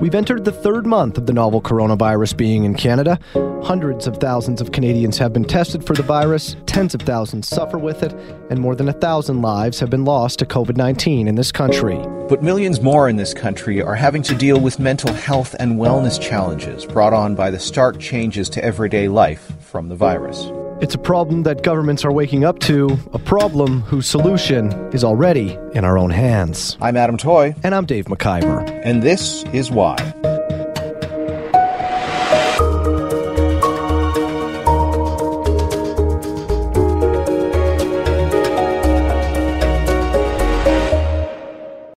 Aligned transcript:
We've 0.00 0.14
entered 0.14 0.44
the 0.44 0.52
third 0.52 0.86
month 0.86 1.18
of 1.18 1.26
the 1.26 1.32
novel 1.32 1.60
coronavirus 1.60 2.36
being 2.36 2.62
in 2.62 2.74
Canada. 2.74 3.18
Hundreds 3.64 4.06
of 4.06 4.18
thousands 4.18 4.60
of 4.60 4.70
Canadians 4.70 5.18
have 5.18 5.32
been 5.32 5.44
tested 5.44 5.84
for 5.84 5.94
the 5.94 6.04
virus, 6.04 6.54
tens 6.66 6.94
of 6.94 7.02
thousands 7.02 7.48
suffer 7.48 7.78
with 7.78 8.04
it, 8.04 8.12
and 8.48 8.60
more 8.60 8.76
than 8.76 8.88
a 8.88 8.92
thousand 8.92 9.42
lives 9.42 9.80
have 9.80 9.90
been 9.90 10.04
lost 10.04 10.38
to 10.38 10.46
COVID 10.46 10.76
19 10.76 11.26
in 11.26 11.34
this 11.34 11.50
country. 11.50 11.98
But 12.28 12.44
millions 12.44 12.80
more 12.80 13.08
in 13.08 13.16
this 13.16 13.34
country 13.34 13.82
are 13.82 13.96
having 13.96 14.22
to 14.22 14.36
deal 14.36 14.60
with 14.60 14.78
mental 14.78 15.12
health 15.12 15.56
and 15.58 15.80
wellness 15.80 16.20
challenges 16.20 16.86
brought 16.86 17.12
on 17.12 17.34
by 17.34 17.50
the 17.50 17.58
stark 17.58 17.98
changes 17.98 18.48
to 18.50 18.64
everyday 18.64 19.08
life 19.08 19.52
from 19.58 19.88
the 19.88 19.96
virus. 19.96 20.48
It's 20.80 20.94
a 20.94 20.98
problem 20.98 21.42
that 21.42 21.64
governments 21.64 22.04
are 22.04 22.12
waking 22.12 22.44
up 22.44 22.60
to, 22.60 22.96
a 23.12 23.18
problem 23.18 23.80
whose 23.82 24.06
solution 24.06 24.70
is 24.92 25.02
already 25.02 25.58
in 25.74 25.84
our 25.84 25.98
own 25.98 26.10
hands. 26.10 26.78
I'm 26.80 26.96
Adam 26.96 27.16
Toy. 27.16 27.56
And 27.64 27.74
I'm 27.74 27.84
Dave 27.84 28.04
McIvor. 28.04 28.80
And 28.84 29.02
this 29.02 29.42
is 29.52 29.72
why. 29.72 29.96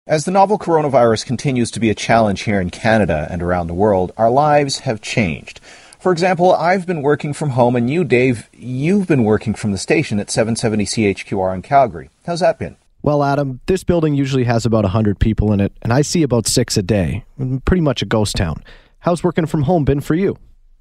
As 0.06 0.24
the 0.24 0.30
novel 0.30 0.58
coronavirus 0.58 1.26
continues 1.26 1.70
to 1.72 1.80
be 1.80 1.90
a 1.90 1.94
challenge 1.94 2.40
here 2.44 2.62
in 2.62 2.70
Canada 2.70 3.28
and 3.30 3.42
around 3.42 3.66
the 3.66 3.74
world, 3.74 4.12
our 4.16 4.30
lives 4.30 4.78
have 4.80 5.02
changed. 5.02 5.60
For 6.00 6.12
example, 6.12 6.54
I've 6.54 6.86
been 6.86 7.02
working 7.02 7.34
from 7.34 7.50
home, 7.50 7.76
and 7.76 7.90
you, 7.90 8.04
Dave, 8.04 8.48
you've 8.54 9.06
been 9.06 9.22
working 9.22 9.52
from 9.52 9.72
the 9.72 9.76
station 9.76 10.18
at 10.18 10.30
770 10.30 10.86
CHQR 10.86 11.54
in 11.54 11.60
Calgary. 11.60 12.08
How's 12.24 12.40
that 12.40 12.58
been? 12.58 12.76
Well, 13.02 13.22
Adam, 13.22 13.60
this 13.66 13.84
building 13.84 14.14
usually 14.14 14.44
has 14.44 14.64
about 14.64 14.84
100 14.84 15.18
people 15.18 15.52
in 15.52 15.60
it, 15.60 15.74
and 15.82 15.92
I 15.92 16.00
see 16.00 16.22
about 16.22 16.46
six 16.46 16.78
a 16.78 16.82
day. 16.82 17.24
Mm, 17.38 17.62
pretty 17.66 17.82
much 17.82 18.00
a 18.00 18.06
ghost 18.06 18.36
town. 18.36 18.64
How's 19.00 19.22
working 19.22 19.44
from 19.44 19.62
home 19.62 19.84
been 19.84 20.00
for 20.00 20.14
you? 20.14 20.38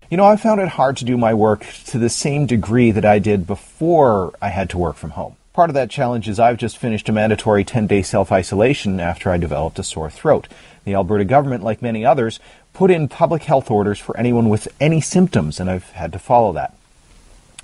You 0.10 0.16
know, 0.16 0.26
I 0.26 0.38
found 0.38 0.62
it 0.62 0.70
hard 0.70 0.96
to 0.98 1.06
do 1.06 1.18
my 1.18 1.34
work 1.34 1.66
to 1.88 2.00
the 2.00 2.10
same 2.10 2.46
degree 2.46 2.92
that 2.92 3.04
I 3.04 3.20
did 3.20 3.46
before 3.46 4.34
I 4.42 4.48
had 4.48 4.70
to 4.70 4.78
work 4.78 4.96
from 4.96 5.12
home. 5.12 5.36
Part 5.52 5.70
of 5.70 5.74
that 5.74 5.90
challenge 5.90 6.30
is 6.30 6.40
I've 6.40 6.56
just 6.56 6.78
finished 6.78 7.10
a 7.10 7.12
mandatory 7.12 7.66
10 7.66 7.88
day 7.88 8.04
self 8.04 8.32
isolation 8.32 9.02
after 9.02 9.30
I 9.30 9.38
developed 9.38 9.80
a 9.80 9.84
sore 9.84 10.10
throat. 10.10 10.48
The 10.86 10.94
Alberta 10.94 11.26
government, 11.26 11.64
like 11.64 11.82
many 11.82 12.06
others, 12.06 12.40
put 12.80 12.90
in 12.90 13.10
public 13.10 13.44
health 13.44 13.70
orders 13.70 14.00
for 14.00 14.16
anyone 14.16 14.48
with 14.48 14.66
any 14.80 15.02
symptoms, 15.02 15.60
and 15.60 15.70
I've 15.70 15.90
had 15.90 16.14
to 16.14 16.18
follow 16.18 16.54
that. 16.54 16.74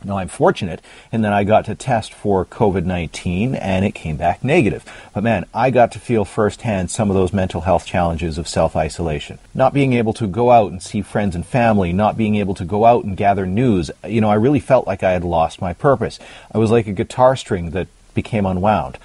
Now, 0.03 0.17
I'm 0.17 0.27
fortunate 0.27 0.81
in 1.09 1.21
that 1.21 1.31
I 1.31 1.45
got 1.45 1.63
to 1.65 1.73
test 1.73 2.13
for 2.13 2.43
COVID 2.43 2.83
19 2.83 3.55
and 3.55 3.85
it 3.85 3.95
came 3.95 4.17
back 4.17 4.43
negative. 4.43 4.83
But 5.13 5.23
man, 5.23 5.45
I 5.53 5.69
got 5.71 5.93
to 5.93 5.99
feel 5.99 6.25
firsthand 6.25 6.91
some 6.91 7.09
of 7.09 7.15
those 7.15 7.31
mental 7.31 7.61
health 7.61 7.85
challenges 7.85 8.37
of 8.37 8.45
self 8.45 8.75
isolation. 8.75 9.39
Not 9.53 9.73
being 9.73 9.93
able 9.93 10.11
to 10.15 10.27
go 10.27 10.51
out 10.51 10.69
and 10.69 10.83
see 10.83 11.01
friends 11.01 11.33
and 11.33 11.45
family, 11.45 11.93
not 11.93 12.17
being 12.17 12.35
able 12.35 12.55
to 12.55 12.65
go 12.65 12.83
out 12.83 13.05
and 13.05 13.15
gather 13.15 13.45
news. 13.45 13.89
You 14.05 14.19
know, 14.19 14.29
I 14.29 14.35
really 14.35 14.59
felt 14.59 14.85
like 14.85 15.01
I 15.01 15.13
had 15.13 15.23
lost 15.23 15.61
my 15.61 15.71
purpose. 15.71 16.19
I 16.53 16.57
was 16.57 16.71
like 16.71 16.87
a 16.87 16.91
guitar 16.91 17.37
string 17.37 17.69
that 17.69 17.87
became 18.13 18.45
unwound. 18.45 18.97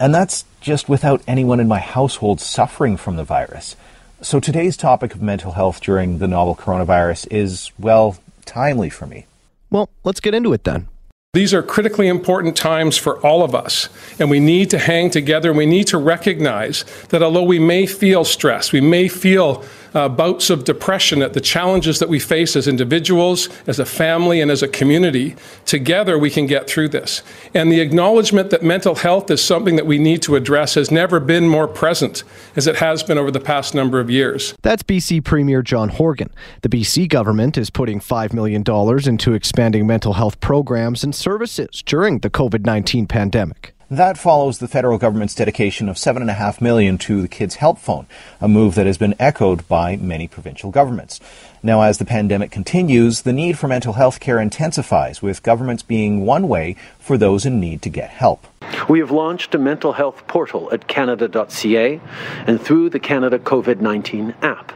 And 0.00 0.12
that's 0.12 0.44
just 0.60 0.88
without 0.88 1.22
anyone 1.28 1.60
in 1.60 1.68
my 1.68 1.78
household 1.78 2.40
suffering 2.40 2.96
from 2.96 3.14
the 3.14 3.22
virus. 3.22 3.76
So 4.22 4.38
today's 4.38 4.76
topic 4.76 5.14
of 5.14 5.22
mental 5.22 5.52
health 5.52 5.80
during 5.80 6.18
the 6.18 6.28
novel 6.28 6.54
coronavirus 6.54 7.26
is, 7.30 7.72
well, 7.78 8.18
timely 8.44 8.90
for 8.90 9.06
me. 9.06 9.24
Well, 9.70 9.88
let's 10.04 10.20
get 10.20 10.34
into 10.34 10.52
it 10.52 10.64
then. 10.64 10.88
These 11.32 11.54
are 11.54 11.62
critically 11.62 12.06
important 12.06 12.54
times 12.54 12.98
for 12.98 13.18
all 13.24 13.42
of 13.42 13.54
us, 13.54 13.88
and 14.18 14.28
we 14.28 14.38
need 14.38 14.68
to 14.70 14.78
hang 14.78 15.08
together 15.08 15.48
and 15.48 15.56
we 15.56 15.64
need 15.64 15.86
to 15.86 15.96
recognize 15.96 16.84
that 17.08 17.22
although 17.22 17.44
we 17.44 17.58
may 17.58 17.86
feel 17.86 18.24
stress, 18.24 18.72
we 18.72 18.82
may 18.82 19.08
feel 19.08 19.64
uh, 19.94 20.08
bouts 20.08 20.50
of 20.50 20.64
depression 20.64 21.22
at 21.22 21.32
the 21.32 21.40
challenges 21.40 21.98
that 21.98 22.08
we 22.08 22.18
face 22.18 22.56
as 22.56 22.68
individuals, 22.68 23.48
as 23.66 23.78
a 23.78 23.84
family, 23.84 24.40
and 24.40 24.50
as 24.50 24.62
a 24.62 24.68
community, 24.68 25.36
together 25.66 26.18
we 26.18 26.30
can 26.30 26.46
get 26.46 26.68
through 26.68 26.88
this. 26.88 27.22
And 27.54 27.70
the 27.70 27.80
acknowledgement 27.80 28.50
that 28.50 28.62
mental 28.62 28.96
health 28.96 29.30
is 29.30 29.42
something 29.42 29.76
that 29.76 29.86
we 29.86 29.98
need 29.98 30.22
to 30.22 30.36
address 30.36 30.74
has 30.74 30.90
never 30.90 31.20
been 31.20 31.48
more 31.48 31.68
present 31.68 32.22
as 32.56 32.66
it 32.66 32.76
has 32.76 33.02
been 33.02 33.18
over 33.18 33.30
the 33.30 33.40
past 33.40 33.74
number 33.74 34.00
of 34.00 34.10
years. 34.10 34.54
That's 34.62 34.82
BC 34.82 35.24
Premier 35.24 35.62
John 35.62 35.88
Horgan. 35.88 36.30
The 36.62 36.68
BC 36.68 37.08
government 37.08 37.58
is 37.58 37.70
putting 37.70 38.00
$5 38.00 38.32
million 38.32 38.62
into 39.08 39.34
expanding 39.34 39.86
mental 39.86 40.14
health 40.14 40.40
programs 40.40 41.04
and 41.04 41.14
services 41.14 41.82
during 41.84 42.20
the 42.20 42.30
COVID 42.30 42.64
19 42.64 43.06
pandemic. 43.06 43.74
That 43.92 44.16
follows 44.16 44.58
the 44.58 44.68
federal 44.68 44.98
government's 44.98 45.34
dedication 45.34 45.88
of 45.88 45.98
seven 45.98 46.22
and 46.22 46.30
a 46.30 46.34
half 46.34 46.60
million 46.60 46.96
to 46.98 47.20
the 47.20 47.26
Kids 47.26 47.56
Help 47.56 47.76
Phone, 47.80 48.06
a 48.40 48.46
move 48.46 48.76
that 48.76 48.86
has 48.86 48.98
been 48.98 49.16
echoed 49.18 49.66
by 49.66 49.96
many 49.96 50.28
provincial 50.28 50.70
governments. 50.70 51.18
Now, 51.60 51.82
as 51.82 51.98
the 51.98 52.04
pandemic 52.04 52.52
continues, 52.52 53.22
the 53.22 53.32
need 53.32 53.58
for 53.58 53.66
mental 53.66 53.94
health 53.94 54.20
care 54.20 54.38
intensifies, 54.38 55.22
with 55.22 55.42
governments 55.42 55.82
being 55.82 56.24
one 56.24 56.46
way 56.46 56.76
for 57.00 57.18
those 57.18 57.44
in 57.44 57.58
need 57.58 57.82
to 57.82 57.88
get 57.88 58.10
help. 58.10 58.46
We 58.88 59.00
have 59.00 59.10
launched 59.10 59.56
a 59.56 59.58
mental 59.58 59.94
health 59.94 60.24
portal 60.28 60.72
at 60.72 60.86
canada.ca 60.86 62.00
and 62.46 62.62
through 62.62 62.90
the 62.90 63.00
Canada 63.00 63.40
COVID 63.40 63.80
19 63.80 64.36
app, 64.42 64.70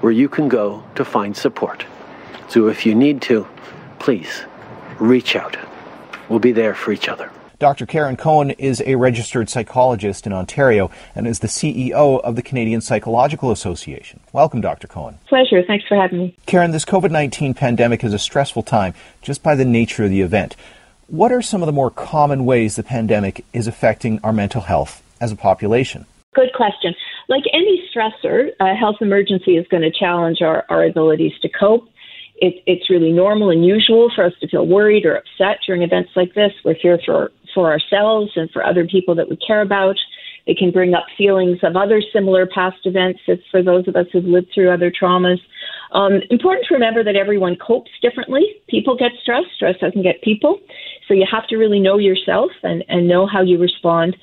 where 0.00 0.12
you 0.12 0.28
can 0.28 0.46
go 0.48 0.84
to 0.94 1.04
find 1.04 1.36
support. 1.36 1.84
So 2.48 2.68
if 2.68 2.86
you 2.86 2.94
need 2.94 3.20
to, 3.22 3.48
please 3.98 4.44
reach 5.00 5.34
out. 5.34 5.56
We'll 6.28 6.38
be 6.38 6.52
there 6.52 6.76
for 6.76 6.92
each 6.92 7.08
other. 7.08 7.32
Dr. 7.60 7.84
Karen 7.84 8.16
Cohen 8.16 8.52
is 8.52 8.82
a 8.86 8.94
registered 8.94 9.50
psychologist 9.50 10.26
in 10.26 10.32
Ontario 10.32 10.90
and 11.14 11.26
is 11.26 11.40
the 11.40 11.46
CEO 11.46 12.18
of 12.22 12.34
the 12.34 12.40
Canadian 12.40 12.80
Psychological 12.80 13.50
Association. 13.50 14.20
Welcome, 14.32 14.62
Dr. 14.62 14.88
Cohen. 14.88 15.18
Pleasure. 15.28 15.62
Thanks 15.62 15.84
for 15.86 15.94
having 15.94 16.18
me. 16.20 16.36
Karen, 16.46 16.70
this 16.70 16.86
COVID 16.86 17.10
19 17.10 17.52
pandemic 17.52 18.02
is 18.02 18.14
a 18.14 18.18
stressful 18.18 18.62
time 18.62 18.94
just 19.20 19.42
by 19.42 19.54
the 19.54 19.66
nature 19.66 20.04
of 20.04 20.10
the 20.10 20.22
event. 20.22 20.56
What 21.08 21.32
are 21.32 21.42
some 21.42 21.60
of 21.60 21.66
the 21.66 21.72
more 21.72 21.90
common 21.90 22.46
ways 22.46 22.76
the 22.76 22.82
pandemic 22.82 23.44
is 23.52 23.66
affecting 23.66 24.20
our 24.24 24.32
mental 24.32 24.62
health 24.62 25.02
as 25.20 25.30
a 25.30 25.36
population? 25.36 26.06
Good 26.34 26.54
question. 26.54 26.94
Like 27.28 27.44
any 27.52 27.86
stressor, 27.94 28.52
a 28.58 28.74
health 28.74 28.96
emergency 29.02 29.58
is 29.58 29.68
going 29.68 29.82
to 29.82 29.90
challenge 29.90 30.40
our, 30.40 30.64
our 30.70 30.82
abilities 30.82 31.32
to 31.42 31.50
cope. 31.50 31.90
It, 32.36 32.62
it's 32.66 32.88
really 32.88 33.12
normal 33.12 33.50
and 33.50 33.66
usual 33.66 34.10
for 34.14 34.24
us 34.24 34.32
to 34.40 34.48
feel 34.48 34.66
worried 34.66 35.04
or 35.04 35.16
upset 35.16 35.58
during 35.66 35.82
events 35.82 36.12
like 36.16 36.32
this. 36.32 36.52
We're 36.64 36.72
here 36.72 36.98
for 37.04 37.30
for 37.54 37.70
ourselves 37.70 38.30
and 38.36 38.50
for 38.50 38.64
other 38.64 38.86
people 38.86 39.14
that 39.14 39.28
we 39.28 39.36
care 39.36 39.62
about. 39.62 39.96
It 40.46 40.58
can 40.58 40.70
bring 40.70 40.94
up 40.94 41.04
feelings 41.16 41.58
of 41.62 41.76
other 41.76 42.02
similar 42.12 42.46
past 42.46 42.78
events 42.84 43.20
it's 43.26 43.42
for 43.50 43.62
those 43.62 43.86
of 43.86 43.96
us 43.96 44.06
who've 44.12 44.24
lived 44.24 44.48
through 44.54 44.70
other 44.70 44.90
traumas. 44.90 45.38
Um, 45.92 46.20
important 46.30 46.66
to 46.68 46.74
remember 46.74 47.04
that 47.04 47.16
everyone 47.16 47.56
copes 47.56 47.90
differently. 48.00 48.44
People 48.68 48.96
get 48.96 49.12
stressed, 49.22 49.48
stress 49.54 49.76
doesn't 49.80 50.02
get 50.02 50.22
people. 50.22 50.58
So 51.08 51.14
you 51.14 51.26
have 51.30 51.46
to 51.48 51.56
really 51.56 51.80
know 51.80 51.98
yourself 51.98 52.50
and, 52.62 52.84
and 52.88 53.08
know 53.08 53.26
how 53.26 53.42
you 53.42 53.58
respond. 53.58 54.16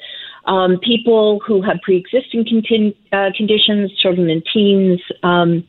Um, 0.45 0.79
people 0.81 1.41
who 1.45 1.61
have 1.61 1.77
pre 1.83 1.97
existing 1.97 2.45
contin- 2.45 2.95
uh, 3.11 3.31
conditions, 3.35 3.91
children 4.01 4.29
and 4.29 4.41
teens, 4.53 5.01
um, 5.21 5.65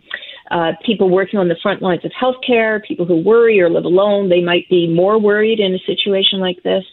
uh, 0.52 0.72
people 0.86 1.10
working 1.10 1.38
on 1.38 1.48
the 1.48 1.56
front 1.62 1.82
lines 1.82 2.04
of 2.04 2.12
healthcare, 2.12 2.82
people 2.82 3.04
who 3.04 3.16
worry 3.16 3.60
or 3.60 3.68
live 3.68 3.84
alone, 3.84 4.28
they 4.28 4.40
might 4.40 4.68
be 4.70 4.86
more 4.86 5.18
worried 5.20 5.58
in 5.58 5.74
a 5.74 5.78
situation 5.80 6.38
like 6.38 6.62
this. 6.62 6.84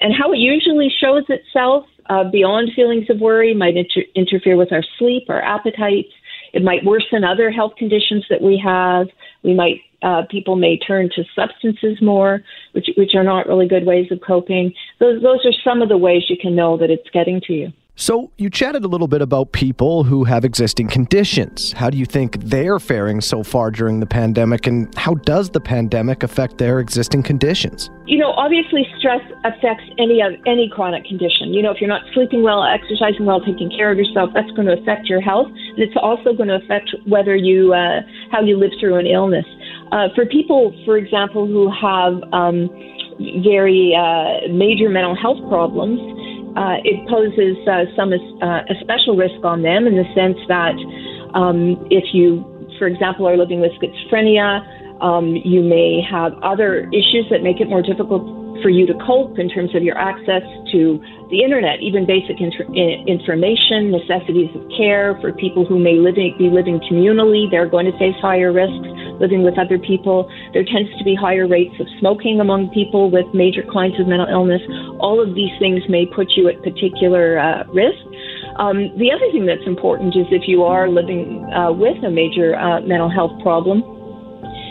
And 0.00 0.14
how 0.14 0.32
it 0.32 0.38
usually 0.38 0.90
shows 1.00 1.24
itself 1.28 1.84
uh, 2.08 2.24
beyond 2.24 2.72
feelings 2.74 3.08
of 3.10 3.20
worry 3.20 3.54
might 3.54 3.76
inter- 3.76 4.08
interfere 4.14 4.56
with 4.56 4.72
our 4.72 4.82
sleep, 4.98 5.24
our 5.28 5.42
appetites. 5.42 6.08
It 6.52 6.64
might 6.64 6.84
worsen 6.84 7.22
other 7.22 7.50
health 7.50 7.72
conditions 7.76 8.24
that 8.30 8.42
we 8.42 8.60
have. 8.64 9.06
We 9.42 9.54
might 9.54 9.80
uh, 10.02 10.22
people 10.30 10.56
may 10.56 10.78
turn 10.78 11.10
to 11.14 11.24
substances 11.36 12.00
more, 12.00 12.40
which 12.72 12.88
which 12.96 13.14
are 13.14 13.22
not 13.22 13.46
really 13.46 13.68
good 13.68 13.86
ways 13.86 14.10
of 14.10 14.20
coping. 14.26 14.72
Those 14.98 15.22
those 15.22 15.44
are 15.44 15.52
some 15.62 15.82
of 15.82 15.88
the 15.88 15.98
ways 15.98 16.24
you 16.28 16.36
can 16.40 16.56
know 16.56 16.76
that 16.78 16.90
it's 16.90 17.08
getting 17.12 17.40
to 17.42 17.52
you. 17.52 17.72
So, 18.00 18.32
you 18.38 18.48
chatted 18.48 18.82
a 18.82 18.88
little 18.88 19.08
bit 19.08 19.20
about 19.20 19.52
people 19.52 20.04
who 20.04 20.24
have 20.24 20.42
existing 20.42 20.88
conditions. 20.88 21.74
How 21.74 21.90
do 21.90 21.98
you 21.98 22.06
think 22.06 22.40
they're 22.40 22.78
faring 22.78 23.20
so 23.20 23.42
far 23.42 23.70
during 23.70 24.00
the 24.00 24.06
pandemic, 24.06 24.66
and 24.66 24.88
how 24.96 25.16
does 25.16 25.50
the 25.50 25.60
pandemic 25.60 26.22
affect 26.22 26.56
their 26.56 26.80
existing 26.80 27.22
conditions? 27.24 27.90
You 28.06 28.16
know, 28.16 28.30
obviously, 28.30 28.86
stress 28.98 29.20
affects 29.44 29.84
any 29.98 30.22
of 30.22 30.32
any 30.46 30.70
chronic 30.74 31.04
condition. 31.04 31.52
You 31.52 31.60
know, 31.60 31.72
if 31.72 31.80
you're 31.82 31.90
not 31.90 32.00
sleeping 32.14 32.42
well, 32.42 32.64
exercising 32.64 33.26
well, 33.26 33.44
taking 33.44 33.68
care 33.68 33.92
of 33.92 33.98
yourself, 33.98 34.30
that's 34.32 34.50
going 34.52 34.68
to 34.68 34.80
affect 34.80 35.04
your 35.04 35.20
health, 35.20 35.48
and 35.48 35.80
it's 35.80 35.96
also 36.00 36.32
going 36.32 36.48
to 36.48 36.56
affect 36.56 36.88
whether 37.04 37.36
you 37.36 37.74
uh, 37.74 38.00
how 38.32 38.40
you 38.40 38.56
live 38.56 38.72
through 38.80 38.96
an 38.96 39.06
illness. 39.06 39.44
Uh, 39.92 40.08
for 40.14 40.24
people, 40.24 40.72
for 40.86 40.96
example, 40.96 41.46
who 41.46 41.68
have 41.68 42.16
um, 42.32 42.70
very 43.44 43.92
uh, 43.92 44.48
major 44.48 44.88
mental 44.88 45.14
health 45.14 45.46
problems 45.50 46.00
uh, 46.56 46.82
it 46.82 47.06
poses 47.08 47.56
uh, 47.68 47.86
some 47.94 48.12
uh, 48.12 48.62
a 48.66 48.74
special 48.80 49.16
risk 49.16 49.44
on 49.44 49.62
them 49.62 49.86
in 49.86 49.94
the 49.94 50.06
sense 50.14 50.38
that 50.48 50.74
um, 51.34 51.78
if 51.90 52.12
you, 52.12 52.42
for 52.78 52.86
example, 52.86 53.28
are 53.28 53.36
living 53.36 53.60
with 53.60 53.70
schizophrenia, 53.78 54.66
um, 55.02 55.36
you 55.44 55.62
may 55.62 56.02
have 56.02 56.32
other 56.42 56.88
issues 56.90 57.26
that 57.30 57.42
make 57.42 57.60
it 57.60 57.68
more 57.68 57.82
difficult 57.82 58.39
for 58.62 58.68
you 58.68 58.86
to 58.86 58.94
cope 59.06 59.38
in 59.38 59.48
terms 59.48 59.74
of 59.74 59.82
your 59.82 59.96
access 59.96 60.42
to 60.72 61.00
the 61.30 61.42
internet, 61.42 61.80
even 61.80 62.06
basic 62.06 62.40
inter- 62.40 62.66
information, 63.06 63.90
necessities 63.90 64.50
of 64.54 64.62
care 64.76 65.16
for 65.20 65.32
people 65.32 65.64
who 65.64 65.78
may 65.78 65.94
living, 65.94 66.34
be 66.38 66.50
living 66.50 66.80
communally. 66.90 67.50
They're 67.50 67.68
going 67.68 67.86
to 67.86 67.96
face 67.98 68.16
higher 68.20 68.52
risks 68.52 68.88
living 69.20 69.44
with 69.44 69.58
other 69.58 69.78
people. 69.78 70.26
There 70.52 70.64
tends 70.64 70.90
to 70.98 71.04
be 71.04 71.14
higher 71.14 71.46
rates 71.46 71.76
of 71.78 71.86
smoking 72.00 72.40
among 72.40 72.70
people 72.70 73.10
with 73.10 73.26
major 73.34 73.62
kinds 73.70 74.00
of 74.00 74.08
mental 74.08 74.26
illness. 74.26 74.62
All 74.98 75.20
of 75.20 75.34
these 75.36 75.52
things 75.60 75.84
may 75.88 76.06
put 76.06 76.32
you 76.34 76.48
at 76.48 76.62
particular 76.64 77.38
uh, 77.38 77.64
risk. 77.68 78.00
Um, 78.56 78.90
the 78.98 79.12
other 79.12 79.30
thing 79.30 79.46
that's 79.46 79.64
important 79.66 80.16
is 80.16 80.26
if 80.32 80.48
you 80.48 80.64
are 80.64 80.88
living 80.88 81.44
uh, 81.52 81.70
with 81.70 82.02
a 82.02 82.10
major 82.10 82.56
uh, 82.56 82.80
mental 82.80 83.08
health 83.08 83.32
problem, 83.42 83.84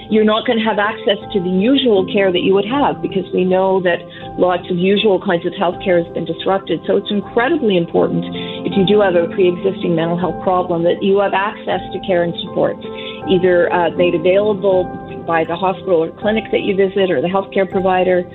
you're 0.09 0.25
not 0.25 0.45
going 0.45 0.57
to 0.57 0.65
have 0.65 0.81
access 0.81 1.21
to 1.33 1.37
the 1.39 1.53
usual 1.53 2.01
care 2.09 2.33
that 2.33 2.41
you 2.41 2.53
would 2.57 2.65
have 2.65 3.01
because 3.01 3.29
we 3.33 3.45
know 3.45 3.77
that 3.85 4.01
lots 4.41 4.65
of 4.69 4.77
usual 4.77 5.21
kinds 5.21 5.45
of 5.45 5.53
health 5.53 5.77
care 5.85 6.01
has 6.01 6.09
been 6.13 6.25
disrupted. 6.25 6.81
So 6.89 6.97
it's 6.97 7.13
incredibly 7.13 7.77
important 7.77 8.25
if 8.65 8.73
you 8.73 8.89
do 8.89 9.05
have 9.05 9.13
a 9.13 9.29
pre-existing 9.29 9.93
mental 9.93 10.17
health 10.17 10.41
problem 10.41 10.81
that 10.83 11.05
you 11.05 11.21
have 11.21 11.37
access 11.37 11.81
to 11.93 11.97
care 12.09 12.25
and 12.25 12.33
supports, 12.41 12.81
either 13.29 13.69
uh, 13.69 13.93
made 13.93 14.17
available 14.17 14.89
by 15.29 15.45
the 15.45 15.55
hospital 15.55 16.01
or 16.01 16.09
clinic 16.17 16.49
that 16.49 16.65
you 16.65 16.73
visit 16.73 17.13
or 17.13 17.21
the 17.21 17.29
healthcare 17.29 17.69
provider. 17.69 18.25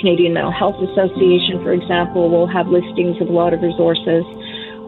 Canadian 0.00 0.32
Mental 0.32 0.54
Health 0.54 0.78
Association, 0.80 1.60
for 1.60 1.74
example, 1.74 2.30
will 2.30 2.46
have 2.46 2.68
listings 2.68 3.20
of 3.20 3.28
a 3.28 3.34
lot 3.34 3.52
of 3.52 3.60
resources. 3.60 4.24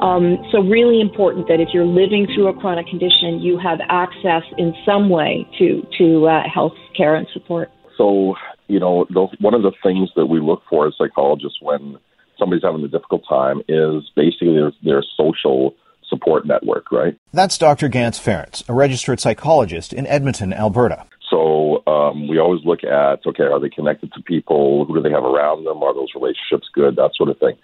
Um, 0.00 0.38
so, 0.50 0.60
really 0.62 1.00
important 1.00 1.46
that 1.48 1.60
if 1.60 1.68
you're 1.74 1.84
living 1.84 2.26
through 2.34 2.48
a 2.48 2.54
chronic 2.54 2.86
condition, 2.86 3.40
you 3.40 3.58
have 3.58 3.80
access 3.88 4.42
in 4.56 4.72
some 4.84 5.10
way 5.10 5.46
to 5.58 5.82
to 5.98 6.26
uh, 6.26 6.42
health 6.52 6.72
care 6.96 7.14
and 7.14 7.26
support. 7.34 7.70
So, 7.98 8.34
you 8.66 8.80
know, 8.80 9.06
the, 9.10 9.28
one 9.40 9.52
of 9.52 9.62
the 9.62 9.72
things 9.82 10.08
that 10.16 10.26
we 10.26 10.40
look 10.40 10.62
for 10.70 10.86
as 10.86 10.94
psychologists 10.96 11.58
when 11.60 11.98
somebody's 12.38 12.64
having 12.64 12.82
a 12.82 12.88
difficult 12.88 13.24
time 13.28 13.60
is 13.68 14.10
basically 14.16 14.54
their, 14.54 14.72
their 14.82 15.04
social 15.16 15.74
support 16.08 16.46
network, 16.46 16.90
right? 16.90 17.16
That's 17.32 17.58
Dr. 17.58 17.88
Ganz 17.88 18.18
Ferrance, 18.18 18.64
a 18.68 18.74
registered 18.74 19.20
psychologist 19.20 19.92
in 19.92 20.06
Edmonton, 20.06 20.52
Alberta. 20.52 21.06
So 21.30 21.82
um, 21.86 22.26
we 22.26 22.38
always 22.38 22.64
look 22.64 22.82
at 22.82 23.24
okay, 23.26 23.44
are 23.44 23.60
they 23.60 23.68
connected 23.68 24.12
to 24.14 24.22
people? 24.22 24.84
Who 24.86 24.94
do 24.94 25.02
they 25.02 25.10
have 25.10 25.24
around 25.24 25.64
them? 25.64 25.82
Are 25.82 25.94
those 25.94 26.08
relationships 26.14 26.68
good? 26.74 26.96
That 26.96 27.10
sort 27.16 27.28
of 27.28 27.38
thing. 27.38 27.56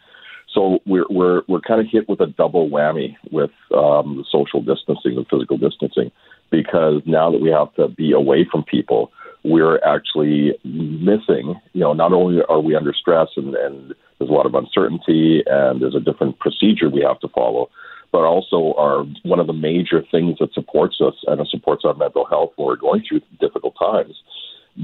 So 0.56 0.78
we're 0.86 1.04
we're 1.10 1.42
we're 1.48 1.60
kind 1.60 1.82
of 1.82 1.86
hit 1.86 2.08
with 2.08 2.20
a 2.20 2.26
double 2.26 2.70
whammy 2.70 3.14
with 3.30 3.50
um, 3.76 4.24
social 4.32 4.62
distancing 4.62 5.18
and 5.18 5.26
physical 5.28 5.58
distancing, 5.58 6.10
because 6.50 7.02
now 7.04 7.30
that 7.30 7.42
we 7.42 7.50
have 7.50 7.74
to 7.74 7.88
be 7.88 8.12
away 8.12 8.46
from 8.50 8.64
people, 8.64 9.12
we're 9.44 9.78
actually 9.84 10.58
missing. 10.64 11.60
You 11.74 11.80
know, 11.80 11.92
not 11.92 12.14
only 12.14 12.42
are 12.48 12.60
we 12.60 12.74
under 12.74 12.94
stress 12.94 13.28
and, 13.36 13.54
and 13.54 13.94
there's 14.18 14.30
a 14.30 14.32
lot 14.32 14.46
of 14.46 14.54
uncertainty 14.54 15.42
and 15.46 15.82
there's 15.82 15.94
a 15.94 16.00
different 16.00 16.38
procedure 16.38 16.88
we 16.88 17.02
have 17.02 17.20
to 17.20 17.28
follow, 17.28 17.68
but 18.10 18.24
also 18.24 18.72
are 18.78 19.04
one 19.24 19.40
of 19.40 19.46
the 19.46 19.52
major 19.52 20.02
things 20.10 20.38
that 20.40 20.54
supports 20.54 21.02
us 21.02 21.16
and 21.26 21.46
supports 21.48 21.84
our 21.84 21.94
mental 21.94 22.24
health 22.24 22.52
when 22.56 22.66
we're 22.66 22.76
going 22.76 23.04
through 23.06 23.20
difficult 23.40 23.74
times 23.78 24.14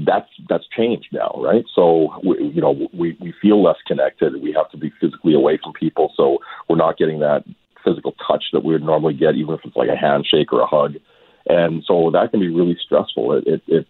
that's 0.05 0.29
that's 0.49 0.65
changed 0.75 1.09
now, 1.11 1.31
right? 1.37 1.63
So 1.75 2.13
we, 2.23 2.51
you 2.53 2.61
know 2.61 2.87
we 2.93 3.17
we 3.19 3.33
feel 3.41 3.61
less 3.61 3.77
connected. 3.85 4.41
We 4.41 4.53
have 4.53 4.69
to 4.71 4.77
be 4.77 4.91
physically 4.99 5.33
away 5.33 5.59
from 5.61 5.73
people, 5.73 6.11
so 6.15 6.39
we're 6.67 6.77
not 6.77 6.97
getting 6.97 7.19
that 7.19 7.43
physical 7.83 8.13
touch 8.27 8.43
that 8.53 8.63
we 8.63 8.73
would 8.73 8.83
normally 8.83 9.13
get, 9.13 9.35
even 9.35 9.53
if 9.53 9.61
it's 9.63 9.75
like 9.75 9.89
a 9.89 9.95
handshake 9.95 10.51
or 10.51 10.61
a 10.61 10.65
hug. 10.65 10.95
And 11.45 11.83
so 11.85 12.09
that 12.11 12.31
can 12.31 12.39
be 12.39 12.49
really 12.49 12.77
stressful. 12.83 13.33
It 13.33 13.47
it 13.47 13.61
it, 13.67 13.87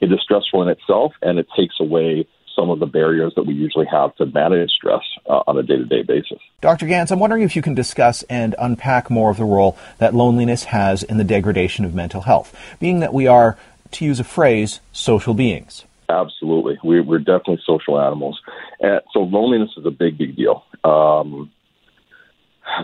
it 0.00 0.12
is 0.12 0.20
stressful 0.22 0.62
in 0.62 0.68
itself, 0.68 1.12
and 1.22 1.38
it 1.38 1.46
takes 1.56 1.76
away 1.80 2.26
some 2.54 2.70
of 2.70 2.80
the 2.80 2.86
barriers 2.86 3.32
that 3.36 3.44
we 3.44 3.54
usually 3.54 3.86
have 3.86 4.14
to 4.16 4.26
manage 4.26 4.70
stress 4.70 5.02
uh, 5.26 5.42
on 5.46 5.56
a 5.56 5.62
day-to-day 5.62 6.02
basis. 6.02 6.38
Dr. 6.60 6.86
Ganz, 6.86 7.10
I'm 7.10 7.18
wondering 7.18 7.42
if 7.42 7.56
you 7.56 7.62
can 7.62 7.74
discuss 7.74 8.22
and 8.24 8.54
unpack 8.58 9.10
more 9.10 9.30
of 9.30 9.38
the 9.38 9.44
role 9.44 9.78
that 9.98 10.14
loneliness 10.14 10.64
has 10.64 11.02
in 11.02 11.16
the 11.16 11.24
degradation 11.24 11.84
of 11.84 11.94
mental 11.94 12.22
health, 12.22 12.54
being 12.78 13.00
that 13.00 13.14
we 13.14 13.26
are 13.26 13.56
to 13.92 14.04
use 14.04 14.20
a 14.20 14.24
phrase, 14.24 14.80
social 14.92 15.34
beings. 15.34 15.84
Absolutely. 16.08 16.78
We, 16.84 16.98
are 16.98 17.18
definitely 17.18 17.60
social 17.64 18.00
animals. 18.00 18.40
And 18.80 19.00
so 19.12 19.20
loneliness 19.20 19.70
is 19.76 19.86
a 19.86 19.90
big, 19.90 20.18
big 20.18 20.36
deal. 20.36 20.64
Um, 20.84 21.50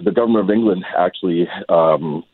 the 0.04 0.10
government 0.10 0.44
of 0.44 0.50
England 0.50 0.84
actually 0.96 1.48
um, 1.68 2.24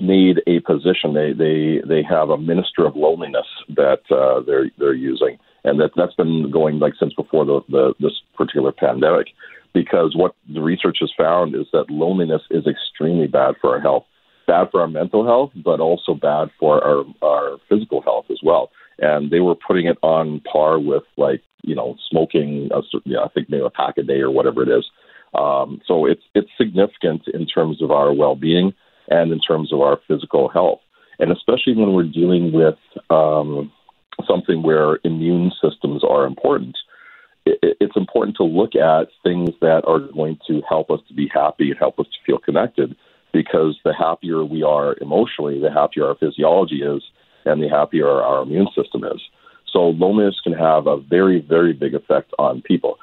made 0.00 0.40
a 0.46 0.60
position. 0.60 1.14
They, 1.14 1.32
they, 1.32 1.82
they 1.86 2.02
have 2.02 2.30
a 2.30 2.38
minister 2.38 2.86
of 2.86 2.96
loneliness 2.96 3.46
that 3.76 4.00
uh, 4.10 4.40
they're, 4.46 4.70
they're 4.78 4.94
using. 4.94 5.38
And 5.64 5.78
that, 5.80 5.90
that's 5.96 6.14
been 6.14 6.50
going 6.50 6.78
like 6.78 6.94
since 6.98 7.12
before 7.14 7.44
the, 7.44 7.60
the, 7.68 7.94
this 8.00 8.12
particular 8.36 8.72
pandemic. 8.72 9.28
Because 9.72 10.16
what 10.16 10.34
the 10.52 10.60
research 10.60 10.98
has 11.00 11.12
found 11.16 11.54
is 11.54 11.66
that 11.72 11.90
loneliness 11.90 12.42
is 12.50 12.66
extremely 12.66 13.28
bad 13.28 13.54
for 13.60 13.74
our 13.74 13.80
health 13.80 14.04
bad 14.50 14.66
for 14.70 14.80
our 14.80 14.88
mental 14.88 15.24
health, 15.24 15.52
but 15.54 15.78
also 15.78 16.12
bad 16.14 16.48
for 16.58 16.82
our, 16.88 17.04
our 17.22 17.58
physical 17.68 18.02
health 18.02 18.26
as 18.30 18.40
well. 18.42 18.64
And 18.98 19.30
they 19.30 19.38
were 19.40 19.54
putting 19.54 19.86
it 19.86 19.98
on 20.02 20.40
par 20.40 20.80
with 20.80 21.04
like, 21.16 21.42
you 21.62 21.76
know, 21.76 21.96
smoking, 22.10 22.68
a, 22.74 22.80
you 23.04 23.14
know, 23.14 23.24
I 23.24 23.28
think 23.28 23.48
maybe 23.48 23.64
a 23.64 23.70
pack 23.70 23.94
a 23.98 24.02
day 24.02 24.20
or 24.20 24.30
whatever 24.30 24.62
it 24.62 24.68
is. 24.78 24.84
Um, 25.38 25.80
so 25.86 26.04
it's, 26.06 26.22
it's 26.34 26.50
significant 26.58 27.22
in 27.32 27.46
terms 27.46 27.80
of 27.80 27.92
our 27.92 28.12
well-being 28.12 28.74
and 29.08 29.30
in 29.30 29.40
terms 29.40 29.72
of 29.72 29.80
our 29.80 30.00
physical 30.08 30.48
health. 30.48 30.80
And 31.20 31.30
especially 31.30 31.74
when 31.76 31.92
we're 31.92 32.16
dealing 32.20 32.50
with 32.52 32.78
um, 33.10 33.70
something 34.26 34.62
where 34.62 34.98
immune 35.04 35.52
systems 35.62 36.02
are 36.02 36.26
important, 36.26 36.76
it's 37.46 37.96
important 37.96 38.36
to 38.38 38.44
look 38.44 38.74
at 38.74 39.08
things 39.22 39.50
that 39.60 39.82
are 39.86 40.00
going 40.00 40.38
to 40.48 40.60
help 40.68 40.90
us 40.90 41.00
to 41.08 41.14
be 41.14 41.28
happy 41.32 41.70
and 41.70 41.78
help 41.78 41.98
us 42.00 42.06
to 42.06 42.18
feel 42.26 42.38
connected 42.38 42.96
because 43.32 43.78
the 43.84 43.92
happier 43.92 44.44
we 44.44 44.62
are 44.62 44.96
emotionally, 45.00 45.60
the 45.60 45.70
happier 45.70 46.06
our 46.06 46.14
physiology 46.16 46.82
is, 46.82 47.02
and 47.44 47.62
the 47.62 47.68
happier 47.68 48.08
our 48.08 48.42
immune 48.42 48.68
system 48.74 49.04
is. 49.04 49.20
So 49.72 49.90
loneliness 49.90 50.40
can 50.42 50.52
have 50.52 50.86
a 50.86 50.96
very, 50.98 51.40
very 51.40 51.72
big 51.72 51.94
effect 51.94 52.32
on 52.38 52.62
people. 52.62 52.98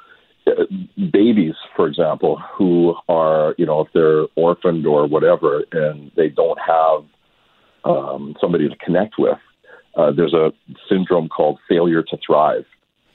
Uh, 0.46 0.64
babies, 1.12 1.54
for 1.74 1.86
example, 1.86 2.40
who 2.56 2.94
are, 3.08 3.54
you 3.58 3.66
know, 3.66 3.80
if 3.80 3.88
they're 3.92 4.26
orphaned 4.36 4.86
or 4.86 5.06
whatever, 5.06 5.64
and 5.72 6.10
they 6.16 6.28
don't 6.28 6.58
have 6.60 7.04
um, 7.84 8.34
somebody 8.40 8.68
to 8.68 8.76
connect 8.76 9.14
with, 9.18 9.38
uh, 9.96 10.12
there's 10.12 10.34
a 10.34 10.52
syndrome 10.88 11.28
called 11.28 11.58
failure 11.68 12.02
to 12.02 12.16
thrive. 12.24 12.64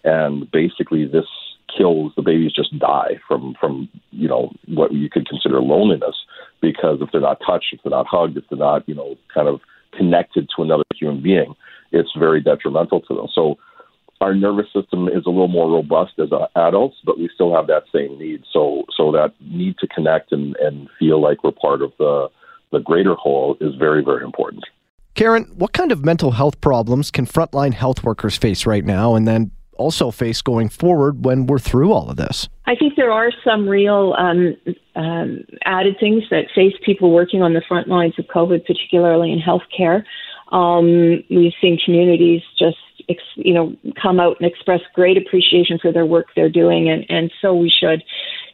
And 0.04 0.51
basically, 0.51 1.06
this 1.06 1.25
kills 1.75 2.14
the 2.16 2.22
babies 2.22 2.52
just 2.54 2.78
die 2.80 3.20
from 3.28 3.56
from 3.60 3.90
you 4.12 4.28
know 4.28 4.52
what 4.68 4.94
you 4.94 5.10
could 5.10 5.28
consider 5.28 5.62
loneliness 5.62 6.16
because 6.64 7.00
if 7.02 7.10
they're 7.12 7.22
not 7.22 7.42
touched, 7.46 7.74
if 7.74 7.81
they're 7.84 7.92
not 7.92 8.08
hugged, 8.08 8.38
if 8.38 8.46
they're 8.50 8.58
not, 8.58 8.88
you 8.88 8.96
know, 8.96 9.18
kind 9.34 9.50
of 9.50 9.60
connected 9.96 10.50
to 10.56 10.63
another 10.63 10.84
human 10.96 11.22
being, 11.22 11.53
it's 11.92 12.12
very 12.18 12.42
detrimental 12.42 13.01
to 13.01 13.13
them. 13.13 13.27
So 13.34 13.58
our 14.22 14.34
nervous 14.34 14.68
system 14.74 15.10
is 15.10 15.25
a 15.25 15.30
little 15.30 15.50
more 15.50 15.70
robust 15.70 16.13
as 16.20 16.30
adults, 16.56 16.96
but 17.06 17.20
we 17.20 17.30
still 17.34 17.53
have 17.53 17.68
that 17.68 17.84
same 17.94 18.18
need. 18.18 18.44
So 18.51 18.84
so 18.96 19.12
that 19.12 19.34
need 19.42 19.77
to 19.80 19.88
connect 19.88 20.32
and, 20.32 20.56
and 20.56 20.89
feel 20.98 21.22
like 21.22 21.44
we're 21.44 21.51
part 21.51 21.82
of 21.82 21.92
the 22.00 22.30
the 22.72 22.80
greater 22.80 23.13
whole 23.13 23.56
is 23.62 23.75
very, 23.75 24.03
very 24.03 24.24
important. 24.24 24.63
Karen, 25.13 25.44
what 25.56 25.74
kind 25.74 25.92
of 25.92 26.03
mental 26.03 26.32
health 26.32 26.60
problems 26.60 27.12
can 27.12 27.27
frontline 27.27 27.74
health 27.74 28.03
workers 28.03 28.36
face 28.36 28.65
right 28.65 28.84
now? 28.84 29.13
And 29.13 29.27
then 29.27 29.51
also 29.84 30.12
face 30.12 30.42
going 30.42 30.70
forward 30.70 31.25
when 31.25 31.46
we're 31.46 31.60
through 31.60 31.92
all 31.92 32.10
of 32.10 32.16
this? 32.16 32.48
I 32.66 32.75
think 32.75 32.96
there 32.96 33.12
are 33.12 33.32
some 33.44 33.68
real 33.68 34.16
um, 34.18 34.56
um, 34.96 35.44
added 35.66 35.98
things 36.00 36.24
that 36.32 36.46
face 36.56 36.74
people 36.86 37.12
working 37.12 37.42
on 37.42 37.54
the 37.54 37.62
front 37.68 37.90
lines 37.90 38.13
of 38.18 38.25
COVID, 38.25 38.66
particularly 38.66 39.32
in 39.34 39.40
healthcare. 39.40 40.04
Um, 40.54 41.24
we've 41.30 41.54
seen 41.60 41.78
communities 41.84 42.42
just 42.58 42.78
you 43.36 43.54
know 43.54 43.75
come 44.02 44.20
out 44.20 44.38
and 44.40 44.50
express 44.50 44.80
great 44.94 45.18
appreciation 45.18 45.78
for 45.78 45.92
their 45.92 46.06
work 46.06 46.28
they're 46.36 46.50
doing, 46.50 46.90
and, 46.90 47.06
and 47.10 47.32
so 47.42 47.54
we 47.54 47.70
should 47.70 48.02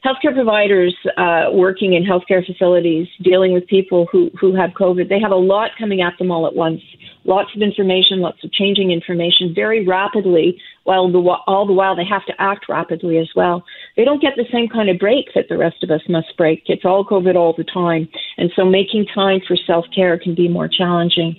healthcare 0.06 0.34
providers 0.34 0.96
uh, 1.18 1.46
working 1.52 1.94
in 1.94 2.04
healthcare 2.04 2.46
facilities 2.46 3.08
dealing 3.22 3.54
with 3.54 3.68
people 3.68 4.08
who, 4.12 4.32
who 4.40 4.56
have 4.56 4.72
COVID, 4.72 5.10
they 5.10 5.20
have 5.20 5.32
a 5.32 5.36
lot 5.36 5.72
coming 5.78 6.02
at 6.02 6.18
them 6.18 6.32
all 6.32 6.48
at 6.48 6.56
once. 6.56 6.82
Lots 7.26 7.50
of 7.56 7.62
information, 7.62 8.22
lots 8.22 8.44
of 8.44 8.52
changing 8.52 8.92
information 8.92 9.54
very 9.54 9.86
rapidly, 9.86 10.60
while 10.84 11.12
the, 11.12 11.20
all 11.48 11.68
the 11.68 11.74
while 11.74 11.96
they 11.96 12.06
have 12.06 12.26
to 12.26 12.34
act 12.40 12.66
rapidly 12.70 13.18
as 13.18 13.30
well. 13.36 13.64
They 13.98 14.06
don't 14.06 14.22
get 14.22 14.34
the 14.36 14.46
same 14.52 14.70
kind 14.70 14.90
of 14.90 14.98
break 14.98 15.28
that 15.36 15.50
the 15.50 15.58
rest 15.58 15.84
of 15.84 15.92
us 15.92 16.02
must 16.08 16.36
break. 16.38 16.64
It's 16.68 16.86
all 16.86 17.06
COVID 17.06 17.36
all 17.36 17.54
the 17.56 17.66
time. 17.66 18.08
And 18.38 18.52
so 18.56 18.64
making 18.66 19.06
time 19.14 19.42
for 19.46 19.58
self 19.68 19.86
care 19.94 20.18
can 20.18 20.34
be 20.34 20.48
more 20.48 20.70
challenging. 20.70 21.36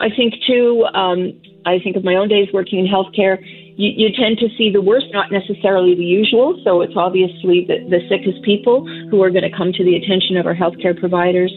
I 0.00 0.08
think, 0.08 0.34
too, 0.46 0.84
um, 0.94 1.40
I 1.66 1.78
think 1.78 1.96
of 1.96 2.04
my 2.04 2.16
own 2.16 2.28
days 2.28 2.48
working 2.52 2.78
in 2.78 2.86
healthcare 2.86 3.38
you, 3.80 3.92
you 3.96 4.08
tend 4.12 4.36
to 4.38 4.48
see 4.58 4.70
the 4.70 4.82
worst, 4.82 5.06
not 5.10 5.32
necessarily 5.32 5.94
the 5.94 6.04
usual. 6.04 6.60
So 6.64 6.82
it's 6.82 6.92
obviously 6.96 7.64
the, 7.64 7.80
the 7.88 8.04
sickest 8.12 8.44
people 8.44 8.84
who 9.08 9.22
are 9.22 9.30
going 9.30 9.48
to 9.48 9.56
come 9.56 9.72
to 9.72 9.82
the 9.82 9.96
attention 9.96 10.36
of 10.36 10.44
our 10.44 10.54
healthcare 10.54 10.92
providers. 10.92 11.50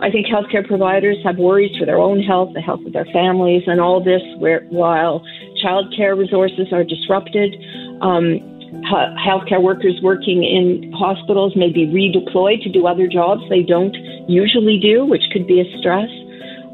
I 0.00 0.10
think 0.10 0.26
healthcare 0.26 0.66
providers 0.66 1.16
have 1.24 1.36
worries 1.36 1.76
for 1.76 1.84
their 1.84 1.98
own 1.98 2.20
health, 2.20 2.50
the 2.54 2.60
health 2.60 2.80
of 2.86 2.92
their 2.92 3.04
families, 3.12 3.62
and 3.66 3.80
all 3.80 4.02
this 4.02 4.22
where, 4.38 4.64
while 4.70 5.22
childcare 5.62 6.16
resources 6.16 6.72
are 6.72 6.84
disrupted. 6.84 7.54
Um, 8.00 8.40
healthcare 9.20 9.62
workers 9.62 10.00
working 10.02 10.44
in 10.44 10.92
hospitals 10.92 11.54
may 11.56 11.70
be 11.70 11.86
redeployed 11.86 12.62
to 12.62 12.68
do 12.68 12.86
other 12.86 13.06
jobs 13.06 13.42
they 13.48 13.62
don't 13.62 13.94
usually 14.28 14.78
do, 14.78 15.04
which 15.04 15.22
could 15.32 15.46
be 15.46 15.60
a 15.60 15.78
stress. 15.78 16.08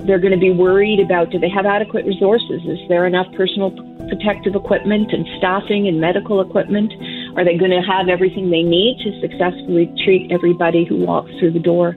They're 0.01 0.19
going 0.19 0.33
to 0.33 0.41
be 0.41 0.51
worried 0.51 1.01
about 1.01 1.31
do 1.31 1.39
they 1.39 1.49
have 1.49 1.67
adequate 1.67 2.07
resources? 2.07 2.63
Is 2.67 2.79
there 2.89 3.07
enough 3.07 3.27
personal 3.37 3.71
protective 4.09 4.55
equipment 4.55 5.13
and 5.13 5.27
staffing 5.39 5.87
and 5.87 6.01
medical 6.01 6.41
equipment? 6.41 6.93
Are 7.37 7.45
they 7.45 7.57
going 7.57 7.71
to 7.71 7.81
have 7.81 8.09
everything 8.09 8.51
they 8.51 8.63
need 8.63 8.99
to 9.05 9.21
successfully 9.21 9.93
treat 10.05 10.33
everybody 10.33 10.85
who 10.85 10.97
walks 10.97 11.31
through 11.39 11.53
the 11.53 11.63
door? 11.63 11.97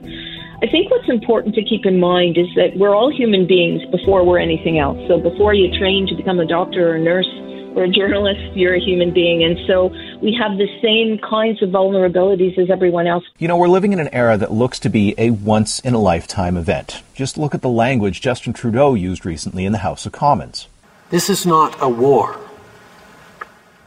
I 0.62 0.66
think 0.66 0.90
what's 0.90 1.08
important 1.08 1.54
to 1.56 1.62
keep 1.64 1.84
in 1.84 2.00
mind 2.00 2.38
is 2.38 2.48
that 2.56 2.72
we're 2.76 2.94
all 2.94 3.12
human 3.12 3.46
beings 3.46 3.82
before 3.90 4.24
we're 4.24 4.38
anything 4.38 4.78
else. 4.78 4.96
So 5.06 5.20
before 5.20 5.52
you 5.52 5.68
train 5.78 6.06
to 6.08 6.14
become 6.14 6.40
a 6.40 6.46
doctor 6.46 6.92
or 6.92 6.94
a 6.96 6.98
nurse, 6.98 7.28
or 7.76 7.84
a 7.84 7.88
journalist, 7.88 8.56
you're 8.56 8.74
a 8.74 8.80
human 8.80 9.12
being. 9.12 9.44
And 9.44 9.58
so 9.66 9.88
we 10.22 10.32
have 10.40 10.56
the 10.56 10.66
same 10.80 11.18
kinds 11.18 11.62
of 11.62 11.68
vulnerabilities 11.68 12.56
as 12.58 12.70
everyone 12.70 13.06
else. 13.06 13.22
You 13.38 13.48
know, 13.48 13.56
we're 13.58 13.68
living 13.68 13.92
in 13.92 14.00
an 14.00 14.08
era 14.14 14.38
that 14.38 14.50
looks 14.50 14.80
to 14.80 14.88
be 14.88 15.14
a 15.18 15.30
once 15.30 15.78
in 15.80 15.92
a 15.92 15.98
lifetime 15.98 16.56
event. 16.56 17.02
Just 17.14 17.36
look 17.36 17.54
at 17.54 17.60
the 17.60 17.68
language 17.68 18.22
Justin 18.22 18.54
Trudeau 18.54 18.94
used 18.94 19.26
recently 19.26 19.66
in 19.66 19.72
the 19.72 19.78
House 19.78 20.06
of 20.06 20.12
Commons. 20.12 20.68
This 21.10 21.28
is 21.28 21.44
not 21.44 21.76
a 21.80 21.88
war. 21.88 22.40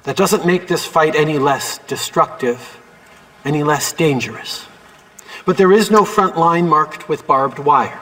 That 0.04 0.16
doesn't 0.16 0.46
make 0.46 0.68
this 0.68 0.86
fight 0.86 1.16
any 1.16 1.40
less 1.40 1.80
destructive, 1.80 2.80
any 3.44 3.64
less 3.64 3.92
dangerous. 3.92 4.66
But 5.46 5.58
there 5.58 5.74
is 5.74 5.90
no 5.90 6.06
front 6.06 6.38
line 6.38 6.70
marked 6.70 7.10
with 7.10 7.26
barbed 7.26 7.58
wire, 7.58 8.00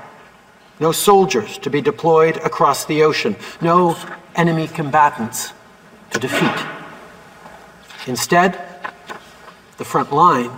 no 0.82 0.92
soldiers 0.92 1.58
to 1.60 1.70
be 1.70 1.80
deployed 1.80 2.36
across 2.38 2.84
the 2.84 3.04
ocean, 3.04 3.38
no 3.62 3.98
enemy 4.36 4.68
combatants 4.68 5.54
to 6.12 6.20
defeat. 6.20 6.66
Instead, 8.08 8.60
the 9.78 9.86
front 9.86 10.12
line 10.12 10.52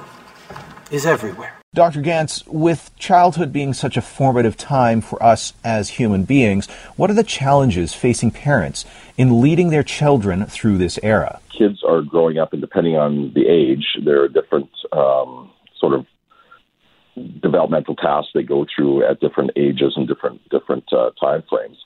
is 0.92 1.06
everywhere. 1.06 1.60
Dr. 1.74 2.02
Ganz, 2.02 2.44
with 2.48 2.90
childhood 2.98 3.54
being 3.54 3.74
such 3.74 3.96
a 3.96 4.02
formative 4.02 4.58
time 4.58 5.02
for 5.02 5.22
us 5.22 5.54
as 5.64 5.90
human 5.90 6.24
beings, 6.24 6.68
what 6.96 7.12
are 7.12 7.14
the 7.14 7.24
challenges 7.24 7.94
facing 7.94 8.32
parents 8.32 8.86
in 9.18 9.40
leading 9.40 9.70
their 9.70 9.84
children 9.84 10.48
through 10.48 10.80
this 10.80 10.98
era? 11.04 11.40
Kids 11.56 11.84
are 11.88 12.02
growing 12.02 12.40
up, 12.40 12.54
and 12.54 12.62
depending 12.62 12.96
on 12.96 13.34
the 13.36 13.48
age, 13.48 13.86
there 14.04 14.24
are 14.24 14.28
different 14.28 14.70
um, 14.94 15.52
sort 15.80 15.94
of 15.94 16.08
developmental 17.40 17.96
tasks 17.96 18.32
they 18.34 18.42
go 18.42 18.66
through 18.76 19.06
at 19.06 19.20
different 19.20 19.52
ages 19.56 19.94
and 19.96 20.08
different 20.08 20.42
different 20.50 20.86
uh, 20.92 21.12
time 21.22 21.44
frames. 21.50 21.78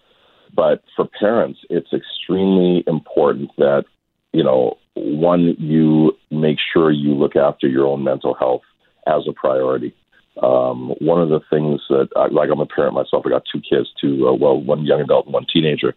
But 0.55 0.83
for 0.95 1.07
parents, 1.19 1.59
it's 1.69 1.91
extremely 1.93 2.83
important 2.85 3.51
that, 3.57 3.85
you 4.31 4.43
know, 4.43 4.77
one, 4.95 5.55
you 5.57 6.11
make 6.29 6.57
sure 6.71 6.91
you 6.91 7.13
look 7.13 7.35
after 7.35 7.67
your 7.67 7.87
own 7.87 8.03
mental 8.03 8.35
health 8.35 8.61
as 9.07 9.23
a 9.27 9.33
priority. 9.33 9.95
Um, 10.41 10.93
one 10.99 11.21
of 11.21 11.29
the 11.29 11.41
things 11.49 11.81
that, 11.89 12.09
like, 12.31 12.49
I'm 12.51 12.59
a 12.59 12.65
parent 12.65 12.93
myself. 12.93 13.23
I 13.25 13.29
got 13.29 13.43
two 13.51 13.61
kids, 13.61 13.89
two, 13.99 14.27
uh, 14.27 14.33
well, 14.33 14.59
one 14.59 14.85
young 14.85 15.01
adult 15.01 15.25
and 15.25 15.33
one 15.33 15.45
teenager. 15.51 15.95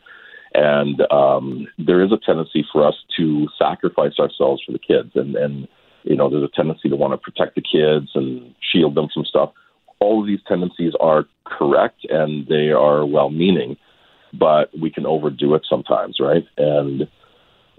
And 0.54 1.00
um, 1.12 1.66
there 1.78 2.02
is 2.02 2.12
a 2.12 2.18
tendency 2.24 2.64
for 2.72 2.86
us 2.86 2.94
to 3.18 3.48
sacrifice 3.58 4.18
ourselves 4.18 4.62
for 4.64 4.72
the 4.72 4.78
kids. 4.78 5.10
And, 5.14 5.36
and, 5.36 5.68
you 6.04 6.16
know, 6.16 6.30
there's 6.30 6.44
a 6.44 6.56
tendency 6.56 6.88
to 6.88 6.96
want 6.96 7.12
to 7.12 7.18
protect 7.18 7.56
the 7.56 7.62
kids 7.62 8.10
and 8.14 8.54
shield 8.60 8.94
them 8.94 9.08
from 9.12 9.24
stuff. 9.24 9.52
All 9.98 10.20
of 10.20 10.26
these 10.26 10.40
tendencies 10.46 10.92
are 11.00 11.26
correct 11.44 12.06
and 12.08 12.46
they 12.46 12.70
are 12.70 13.04
well 13.04 13.30
meaning 13.30 13.76
but 14.38 14.70
we 14.78 14.90
can 14.90 15.06
overdo 15.06 15.54
it 15.54 15.62
sometimes, 15.68 16.16
right? 16.20 16.44
And 16.56 17.08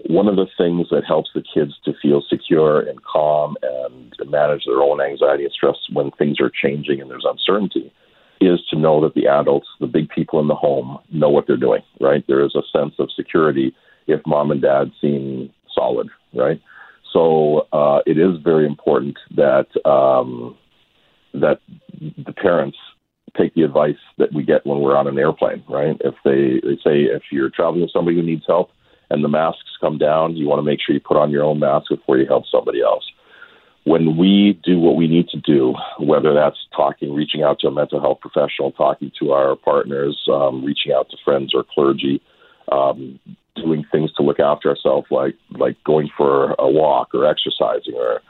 one 0.06 0.28
of 0.28 0.36
the 0.36 0.46
things 0.56 0.88
that 0.90 1.04
helps 1.06 1.30
the 1.34 1.42
kids 1.42 1.74
to 1.84 1.92
feel 2.00 2.22
secure 2.28 2.80
and 2.80 3.02
calm 3.04 3.56
and 3.62 4.14
manage 4.30 4.64
their 4.66 4.80
own 4.80 5.00
anxiety 5.00 5.44
and 5.44 5.52
stress 5.52 5.76
when 5.92 6.10
things 6.12 6.40
are 6.40 6.50
changing 6.50 7.00
and 7.00 7.10
there's 7.10 7.26
uncertainty 7.28 7.92
is 8.40 8.60
to 8.70 8.78
know 8.78 9.00
that 9.02 9.14
the 9.14 9.26
adults, 9.26 9.66
the 9.80 9.86
big 9.86 10.08
people 10.08 10.38
in 10.38 10.46
the 10.46 10.54
home, 10.54 10.98
know 11.10 11.28
what 11.28 11.46
they're 11.46 11.56
doing, 11.56 11.82
right? 12.00 12.24
There 12.28 12.44
is 12.44 12.54
a 12.54 12.62
sense 12.76 12.94
of 12.98 13.10
security 13.16 13.74
if 14.06 14.20
mom 14.26 14.52
and 14.52 14.62
dad 14.62 14.92
seem 15.00 15.50
solid, 15.74 16.08
right? 16.32 16.60
So 17.12 17.66
uh, 17.72 18.00
it 18.06 18.18
is 18.18 18.40
very 18.42 18.66
important 18.66 19.18
that 19.36 19.66
um, 19.84 20.56
that 21.34 21.60
the 22.00 22.32
parents 22.32 22.76
take 23.36 23.54
the 23.54 23.62
advice 23.62 23.96
that 24.18 24.32
we 24.32 24.42
get 24.42 24.66
when 24.66 24.80
we're 24.80 24.96
on 24.96 25.06
an 25.06 25.18
airplane, 25.18 25.62
right? 25.68 25.96
If 26.00 26.14
they, 26.24 26.60
they 26.66 26.76
say 26.76 27.02
if 27.04 27.22
you're 27.30 27.50
traveling 27.50 27.82
with 27.82 27.92
somebody 27.92 28.16
who 28.16 28.22
needs 28.22 28.44
help 28.46 28.70
and 29.10 29.24
the 29.24 29.28
masks 29.28 29.76
come 29.80 29.98
down, 29.98 30.36
you 30.36 30.46
want 30.46 30.58
to 30.58 30.62
make 30.62 30.80
sure 30.80 30.94
you 30.94 31.00
put 31.00 31.16
on 31.16 31.30
your 31.30 31.44
own 31.44 31.58
mask 31.58 31.88
before 31.90 32.18
you 32.18 32.26
help 32.26 32.44
somebody 32.50 32.80
else. 32.82 33.04
When 33.84 34.16
we 34.16 34.60
do 34.64 34.78
what 34.78 34.96
we 34.96 35.08
need 35.08 35.28
to 35.28 35.40
do, 35.40 35.74
whether 35.98 36.34
that's 36.34 36.58
talking, 36.76 37.14
reaching 37.14 37.42
out 37.42 37.60
to 37.60 37.68
a 37.68 37.70
mental 37.70 38.00
health 38.00 38.18
professional, 38.20 38.72
talking 38.72 39.10
to 39.18 39.32
our 39.32 39.56
partners, 39.56 40.18
um, 40.30 40.64
reaching 40.64 40.92
out 40.92 41.08
to 41.10 41.16
friends 41.24 41.54
or 41.54 41.64
clergy, 41.64 42.20
um, 42.70 43.18
doing 43.56 43.84
things 43.90 44.12
to 44.14 44.22
look 44.22 44.40
after 44.40 44.68
ourselves, 44.68 45.06
like 45.10 45.34
like 45.52 45.82
going 45.84 46.10
for 46.16 46.54
a 46.58 46.68
walk 46.68 47.14
or 47.14 47.26
exercising 47.26 47.94
or 47.94 48.20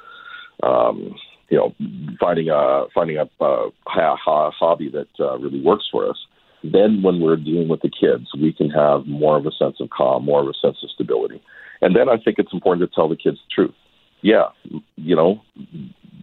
um, 0.63 1.15
you 1.49 1.57
know, 1.57 1.75
finding 2.21 2.49
a 2.51 2.85
finding 2.95 3.17
a, 3.17 3.29
a, 3.41 3.69
a 3.69 4.17
hobby 4.17 4.91
that 4.91 5.09
uh, 5.19 5.39
really 5.39 5.61
works 5.61 5.87
for 5.91 6.09
us. 6.09 6.17
Then, 6.63 7.03
when 7.03 7.21
we're 7.21 7.37
dealing 7.37 7.69
with 7.69 7.83
the 7.83 7.91
kids, 7.91 8.29
we 8.35 8.53
can 8.53 8.69
have 8.71 9.07
more 9.07 9.37
of 9.37 9.47
a 9.47 9.53
sense 9.53 9.77
of 9.81 9.91
calm, 9.91 10.25
more 10.25 10.41
of 10.41 10.49
a 10.49 10.55
sense 10.55 10.79
of 10.83 10.91
stability. 10.91 11.41
And 11.81 11.95
then 11.95 12.09
I 12.09 12.17
think 12.17 12.39
it's 12.39 12.53
important 12.53 12.89
to 12.89 12.95
tell 12.95 13.09
the 13.09 13.17
kids 13.17 13.39
the 13.39 13.55
truth. 13.55 13.75
Yeah, 14.21 14.49
you 14.97 15.15
know, 15.15 15.41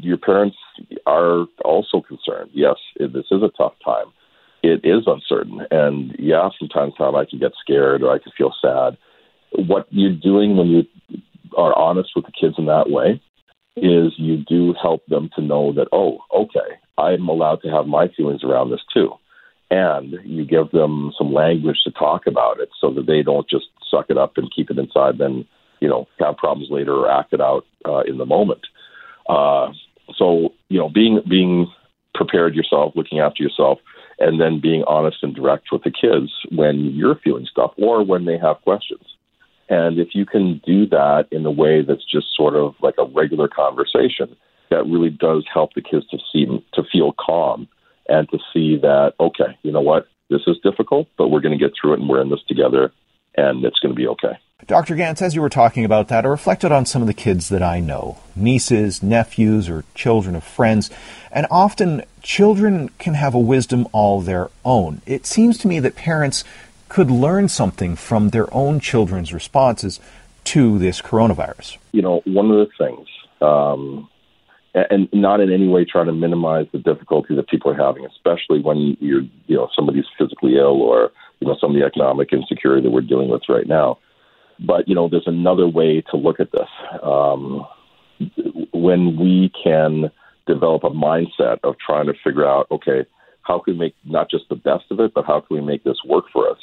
your 0.02 0.18
parents 0.18 0.58
are 1.06 1.46
also 1.64 2.02
concerned. 2.02 2.50
Yes, 2.54 2.76
this 3.00 3.26
is 3.32 3.42
a 3.42 3.52
tough 3.58 3.74
time. 3.84 4.08
It 4.62 4.82
is 4.84 5.04
uncertain, 5.08 5.62
and 5.72 6.14
yeah, 6.20 6.50
from 6.60 6.68
time 6.68 6.92
to 6.92 6.98
time 6.98 7.16
I 7.16 7.26
can 7.26 7.40
get 7.40 7.54
scared 7.62 8.04
or 8.04 8.12
I 8.12 8.20
can 8.20 8.34
feel 8.38 8.54
sad. 8.62 8.98
What 9.54 9.88
you're 9.90 10.12
doing 10.12 10.58
when 10.58 10.68
you 10.68 10.84
are 11.56 11.78
honest 11.78 12.10
with 12.16 12.26
the 12.26 12.32
kids 12.32 12.56
in 12.58 12.66
that 12.66 12.90
way 12.90 13.22
is 13.76 14.14
you 14.18 14.38
do 14.38 14.74
help 14.82 15.06
them 15.08 15.30
to 15.36 15.42
know 15.42 15.74
that, 15.74 15.88
oh, 15.92 16.20
okay, 16.34 16.80
I'm 16.98 17.28
allowed 17.28 17.62
to 17.64 17.70
have 17.70 17.88
my 17.88 18.08
feelings 18.16 18.44
around 18.44 18.72
this 18.72 18.84
too. 18.94 19.12
And 19.70 20.16
you 20.24 20.46
give 20.46 20.72
them 20.72 21.12
some 21.18 21.34
language 21.34 21.78
to 21.84 21.92
talk 21.92 22.28
about 22.28 22.60
it 22.60 22.70
so 22.80 22.92
that 22.92 23.08
they 23.08 23.24
don't 23.24 23.50
just 23.50 23.66
suck 23.90 24.06
it 24.10 24.18
up 24.18 24.38
and 24.38 24.54
keep 24.56 24.70
it 24.70 24.78
inside, 24.78 25.18
then, 25.18 25.46
you 25.82 25.90
know, 25.90 26.08
have 26.20 26.38
problems 26.38 26.70
later 26.72 26.94
or 26.94 27.12
act 27.12 27.34
it 27.34 27.42
out 27.42 27.66
uh, 27.86 28.02
in 28.02 28.18
the 28.18 28.26
moment. 28.26 28.62
Uh, 29.28 29.72
so, 30.16 30.54
you 30.70 30.78
know, 30.78 30.88
being, 30.88 31.20
being 31.28 31.68
prepared 32.14 32.56
yourself, 32.56 32.94
looking 32.96 33.20
after 33.20 33.44
yourself, 33.44 33.80
and 34.20 34.40
then 34.40 34.62
being 34.62 34.84
honest 34.88 35.18
and 35.24 35.36
direct 35.36 35.68
with 35.72 35.84
the 35.84 35.92
kids 35.92 36.32
when 36.52 36.92
you're 36.96 37.20
feeling 37.24 37.48
stuff 37.50 37.72
or 37.78 38.06
when 38.06 38.26
they 38.26 38.38
have 38.38 38.62
questions. 38.62 39.15
And 39.70 40.00
if 40.00 40.10
you 40.14 40.26
can 40.26 40.62
do 40.66 40.86
that 40.88 41.26
in 41.32 41.46
a 41.46 41.52
way 41.52 41.82
that's 41.82 42.06
just 42.10 42.28
sort 42.36 42.56
of 42.56 42.76
like 42.82 42.96
a 43.00 43.06
regular 43.06 43.48
conversation, 43.48 44.36
that 44.70 44.86
really 44.86 45.10
does 45.10 45.44
help 45.52 45.74
the 45.74 45.82
kids 45.82 46.08
to 46.10 46.18
see 46.32 46.46
to 46.74 46.84
feel 46.92 47.14
calm 47.14 47.68
and 48.08 48.30
to 48.30 48.38
see 48.54 48.78
that 48.78 49.14
okay, 49.20 49.58
you 49.64 49.72
know 49.72 49.82
what, 49.82 50.08
this 50.30 50.42
is 50.48 50.58
difficult, 50.64 51.08
but 51.18 51.30
we're 51.30 51.42
going 51.42 51.58
to 51.58 51.64
get 51.64 51.74
through 51.80 51.94
it 51.94 52.00
and 52.00 52.10
we're 52.10 52.22
in 52.22 52.30
this 52.30 52.44
together, 52.48 52.92
and 53.36 53.64
it's 53.66 53.80
going 53.80 53.94
to 53.94 54.00
be 54.00 54.08
okay. 54.08 54.38
Dr. 54.68 54.96
Ganz, 54.96 55.22
as 55.22 55.36
you 55.36 55.42
were 55.42 55.50
talking 55.50 55.84
about 55.84 56.08
that, 56.08 56.26
I 56.26 56.30
reflected 56.30 56.72
on 56.72 56.86
some 56.86 57.02
of 57.02 57.08
the 57.08 57.14
kids 57.14 57.50
that 57.50 57.62
I 57.62 57.82
know 57.82 58.18
nieces, 58.36 59.04
nephews, 59.04 59.70
or 59.70 59.84
children 59.94 60.34
of 60.36 60.44
friends. 60.44 60.90
And 61.32 61.46
often 61.52 62.04
children 62.22 62.90
can 62.98 63.16
have 63.16 63.36
a 63.36 63.40
wisdom 63.40 63.86
all 63.92 64.22
their 64.22 64.50
own. 64.64 65.02
It 65.06 65.26
seems 65.26 65.58
to 65.60 65.68
me 65.68 65.80
that 65.82 65.96
parents 65.96 66.46
could 66.90 67.10
learn 67.10 67.50
something 67.50 67.96
from 67.96 68.30
their 68.30 68.54
own 68.54 68.80
children's 68.80 69.34
responses 69.34 70.00
to 70.46 70.78
this 70.78 71.02
coronavirus? 71.02 71.78
You 71.92 72.02
know, 72.02 72.22
one 72.26 72.52
of 72.52 72.58
the 72.58 72.68
things, 72.78 73.08
um, 73.42 74.10
and 74.74 75.08
not 75.14 75.40
in 75.40 75.52
any 75.52 75.68
way 75.68 75.86
trying 75.86 76.08
to 76.08 76.14
minimize 76.14 76.68
the 76.72 76.80
difficulty 76.80 77.36
that 77.36 77.48
people 77.48 77.72
are 77.72 77.76
having, 77.76 78.06
especially 78.06 78.62
when 78.62 78.98
you're, 79.00 79.24
you 79.48 79.56
know, 79.56 79.70
somebody's 79.76 80.06
physically 80.18 80.58
ill 80.58 80.82
or, 80.82 81.12
you 81.40 81.48
know, 81.48 81.56
some 81.60 81.72
of 81.72 81.80
the 81.80 81.86
economic 81.86 82.34
insecurity 82.34 82.84
that 82.84 82.92
we're 82.92 83.02
dealing 83.02 83.30
with 83.30 83.44
right 83.48 83.68
now. 83.68 83.98
But, 84.60 84.88
you 84.88 84.96
know, 84.96 85.08
there's 85.10 85.28
another 85.28 85.68
way 85.68 86.02
to 86.12 86.18
look 86.18 86.40
at 86.40 86.52
this. 86.52 86.70
Um, 87.02 87.66
when 88.74 89.18
we 89.18 89.52
can 89.64 90.12
develop 90.48 90.84
a 90.84 90.90
mindset 90.90 91.60
of 91.64 91.76
trying 91.86 92.08
to 92.08 92.14
figure 92.24 92.48
out, 92.48 92.68
okay, 92.72 93.06
how 93.42 93.60
can 93.60 93.74
we 93.74 93.80
make 93.80 93.96
not 94.06 94.30
just 94.30 94.48
the 94.50 94.56
best 94.56 94.86
of 94.92 95.00
it, 95.00 95.14
but 95.14 95.26
how 95.26 95.40
can 95.40 95.58
we 95.58 95.62
make 95.62 95.84
this 95.84 95.98
work 96.06 96.26
for 96.32 96.50
us? 96.50 96.58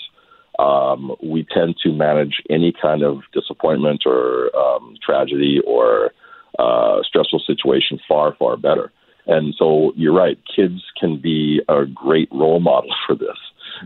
Um, 0.59 1.17
we 1.23 1.47
tend 1.53 1.77
to 1.83 1.93
manage 1.93 2.43
any 2.51 2.73
kind 2.81 3.03
of 3.03 3.21
disappointment 3.33 4.03
or 4.07 4.55
um, 4.57 4.97
tragedy 5.05 5.61
or 5.67 6.11
uh, 6.59 7.03
stressful 7.03 7.43
situation 7.47 7.99
far, 8.07 8.35
far 8.39 8.57
better. 8.57 8.93
And 9.27 9.55
so 9.57 9.93
you're 9.97 10.15
right, 10.15 10.39
kids 10.55 10.83
can 10.99 11.21
be 11.21 11.61
a 11.69 11.85
great 11.87 12.29
role 12.33 12.61
model 12.61 12.95
for 13.07 13.15
this. 13.15 13.39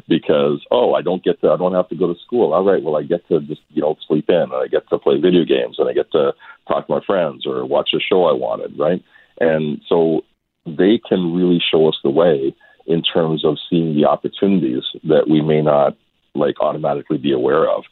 because 0.09 0.65
oh 0.71 0.95
I 0.95 1.03
don't 1.03 1.23
get 1.23 1.41
to 1.41 1.51
I 1.51 1.57
don't 1.57 1.75
have 1.75 1.89
to 1.91 1.95
go 1.97 2.13
to 2.13 2.19
school. 2.27 2.53
All 2.53 2.65
right, 2.65 2.83
well 2.83 2.97
I 2.97 3.03
get 3.03 3.27
to 3.29 3.41
just 3.41 3.61
you 3.71 3.83
know 3.83 3.97
sleep 4.07 4.27
in 4.29 4.35
and 4.35 4.55
I 4.55 4.67
get 4.67 4.89
to 4.91 4.99
play 4.99 5.21
video 5.21 5.45
games 5.45 5.77
and 5.79 5.89
I 5.89 5.93
get 5.93 6.11
to 6.13 6.33
talk 6.69 6.87
to 6.87 6.93
my 6.93 7.01
friends 7.07 7.47
or 7.47 7.65
watch 7.65 7.91
a 7.95 8.01
show 8.01 8.25
I 8.25 8.33
wanted, 8.33 8.79
right? 8.79 9.03
And 9.41 9.81
so 9.89 10.23
they 10.67 11.01
can 11.09 11.35
really 11.35 11.61
show 11.71 11.89
us 11.89 11.97
the 12.03 12.11
way 12.11 12.55
in 12.87 13.03
terms 13.03 13.45
of 13.45 13.59
seeing 13.69 13.95
the 13.95 14.07
opportunities 14.07 14.83
that 15.05 15.29
we 15.29 15.41
may 15.41 15.61
not 15.61 15.97
like 16.37 16.61
automatically 16.61 17.19
be 17.19 17.33
aware 17.33 17.69
of. 17.69 17.85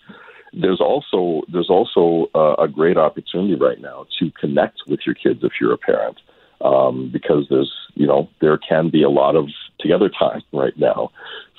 There's 0.53 0.81
also 0.81 1.43
there's 1.53 1.71
also 1.71 2.31
uh, 2.35 2.55
a 2.63 2.69
great 2.69 2.97
opportunity 2.97 3.57
right 3.57 3.81
now 3.81 4.07
to 4.21 4.31
connect 4.41 4.83
with 4.87 5.01
your 5.05 5.15
kids 5.15 5.41
if 5.43 5.53
you're 5.61 5.73
a 5.73 5.79
parent, 5.79 6.21
um, 6.61 7.11
because 7.13 7.47
there's 7.51 7.73
you 7.95 8.07
know 8.07 8.29
there 8.41 8.59
can 8.59 8.89
be 8.91 9.03
a 9.03 9.11
lot 9.11 9.35
of 9.35 9.49
together 9.81 10.09
time 10.09 10.43
right 10.53 10.77
now. 10.79 11.11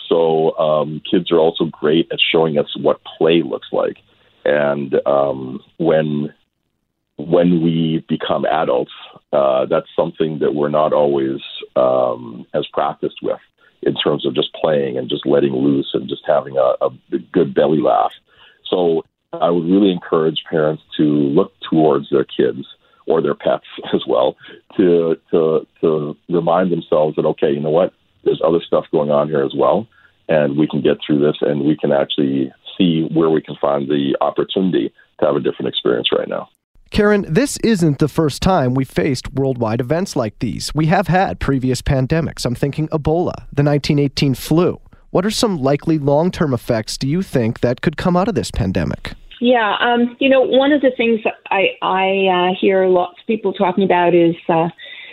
So 0.07 0.57
um, 0.57 1.01
kids 1.09 1.31
are 1.31 1.39
also 1.39 1.65
great 1.65 2.07
at 2.11 2.19
showing 2.31 2.57
us 2.57 2.77
what 2.77 3.01
play 3.17 3.41
looks 3.43 3.67
like, 3.73 3.97
and 4.45 4.95
um, 5.05 5.59
when 5.77 6.33
when 7.17 7.61
we 7.61 8.05
become 8.07 8.45
adults, 8.45 8.91
uh, 9.33 9.65
that's 9.65 9.87
something 9.95 10.39
that 10.39 10.53
we're 10.53 10.69
not 10.69 10.93
always 10.93 11.39
um, 11.75 12.45
as 12.53 12.65
practiced 12.73 13.17
with 13.21 13.39
in 13.85 13.95
terms 13.95 14.25
of 14.25 14.33
just 14.33 14.53
playing 14.53 14.97
and 14.97 15.09
just 15.09 15.25
letting 15.25 15.53
loose 15.53 15.91
and 15.93 16.09
just 16.09 16.23
having 16.27 16.57
a, 16.57 16.85
a 16.85 16.89
good 17.31 17.53
belly 17.53 17.79
laugh. 17.79 18.11
So 18.69 19.03
I 19.31 19.49
would 19.49 19.65
really 19.65 19.91
encourage 19.91 20.43
parents 20.49 20.83
to 20.97 21.03
look 21.03 21.53
towards 21.69 22.09
their 22.09 22.25
kids 22.25 22.65
or 23.07 23.21
their 23.21 23.35
pets 23.35 23.65
as 23.93 24.03
well 24.07 24.35
to 24.77 25.15
to 25.31 25.67
to 25.81 26.17
remind 26.29 26.71
themselves 26.71 27.15
that 27.15 27.25
okay, 27.25 27.51
you 27.51 27.59
know 27.59 27.69
what, 27.69 27.93
there's 28.23 28.41
other 28.43 28.61
stuff 28.65 28.85
going 28.91 29.11
on 29.11 29.29
here 29.29 29.43
as 29.43 29.53
well, 29.55 29.87
and 30.27 30.57
we 30.57 30.67
can 30.67 30.81
get 30.81 30.97
through 31.05 31.19
this, 31.19 31.37
and 31.41 31.61
we 31.61 31.77
can 31.77 31.91
actually 31.91 32.51
see 32.77 33.07
where 33.13 33.29
we 33.29 33.41
can 33.41 33.55
find 33.61 33.87
the 33.87 34.17
opportunity 34.19 34.91
to 35.19 35.25
have 35.25 35.35
a 35.35 35.39
different 35.39 35.69
experience 35.69 36.09
right 36.11 36.27
now. 36.27 36.49
Karen, 36.95 37.25
this 37.27 37.57
isn't 37.57 37.99
the 37.99 38.07
first 38.07 38.41
time 38.41 38.73
we've 38.73 38.89
faced 38.89 39.33
worldwide 39.33 39.81
events 39.81 40.15
like 40.15 40.39
these. 40.39 40.73
We 40.73 40.85
have 40.85 41.09
had 41.09 41.41
previous 41.41 41.81
pandemics. 41.81 42.45
I'm 42.45 42.55
thinking 42.55 42.87
Ebola, 42.87 43.35
the 43.51 43.63
1918 43.65 44.33
flu. 44.33 44.79
What 45.09 45.25
are 45.25 45.29
some 45.29 45.57
likely 45.57 45.97
long 45.99 46.31
term 46.31 46.53
effects 46.53 46.97
do 46.97 47.09
you 47.09 47.21
think 47.21 47.59
that 47.59 47.81
could 47.81 47.97
come 47.97 48.15
out 48.15 48.29
of 48.29 48.35
this 48.35 48.49
pandemic? 48.49 49.11
Yeah, 49.41 49.75
um, 49.81 50.15
you 50.21 50.29
know, 50.29 50.39
one 50.39 50.71
of 50.71 50.79
the 50.79 50.91
things 50.95 51.19
I, 51.51 51.75
I 51.81 52.51
uh, 52.51 52.55
hear 52.61 52.87
lots 52.87 53.19
of 53.19 53.27
people 53.27 53.51
talking 53.51 53.83
about 53.83 54.15
is, 54.15 54.35
uh, 54.47 54.69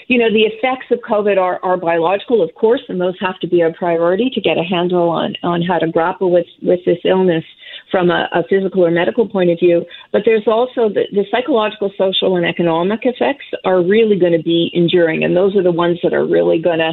you 0.07 0.19
know, 0.19 0.33
the 0.33 0.43
effects 0.43 0.87
of 0.93 1.01
COVID 1.01 1.37
are, 1.37 1.59
are 1.65 1.77
biological, 1.77 2.45
of 2.45 2.55
course, 2.55 2.83
and 2.89 3.01
those 3.01 3.17
have 3.19 3.41
to 3.41 3.49
be 3.49 3.61
a 3.61 3.73
priority 3.73 4.31
to 4.33 4.41
get 4.41 4.57
a 4.57 4.63
handle 4.63 5.09
on, 5.09 5.35
on 5.43 5.63
how 5.63 5.81
to 5.81 5.89
grapple 5.89 6.31
with, 6.31 6.47
with 6.63 6.79
this 6.87 6.99
illness 7.05 7.45
from 7.93 8.11
a, 8.11 8.29
a 8.33 8.43
physical 8.49 8.85
or 8.85 8.91
medical 8.91 9.29
point 9.29 9.51
of 9.51 9.59
view. 9.61 9.85
But 10.11 10.23
there's 10.25 10.49
also 10.49 10.89
the, 10.89 11.05
the 11.13 11.25
psychological, 11.31 11.93
social, 11.97 12.37
and 12.37 12.45
economic 12.45 13.01
effects 13.05 13.45
are 13.65 13.81
really 13.81 14.19
going 14.19 14.33
to 14.33 14.43
be 14.43 14.71
enduring, 14.73 15.23
and 15.23 15.37
those 15.37 15.55
are 15.55 15.63
the 15.63 15.71
ones 15.71 15.99
that 16.03 16.15
are 16.15 16.27
really 16.27 16.59
going 16.59 16.81
to 16.81 16.93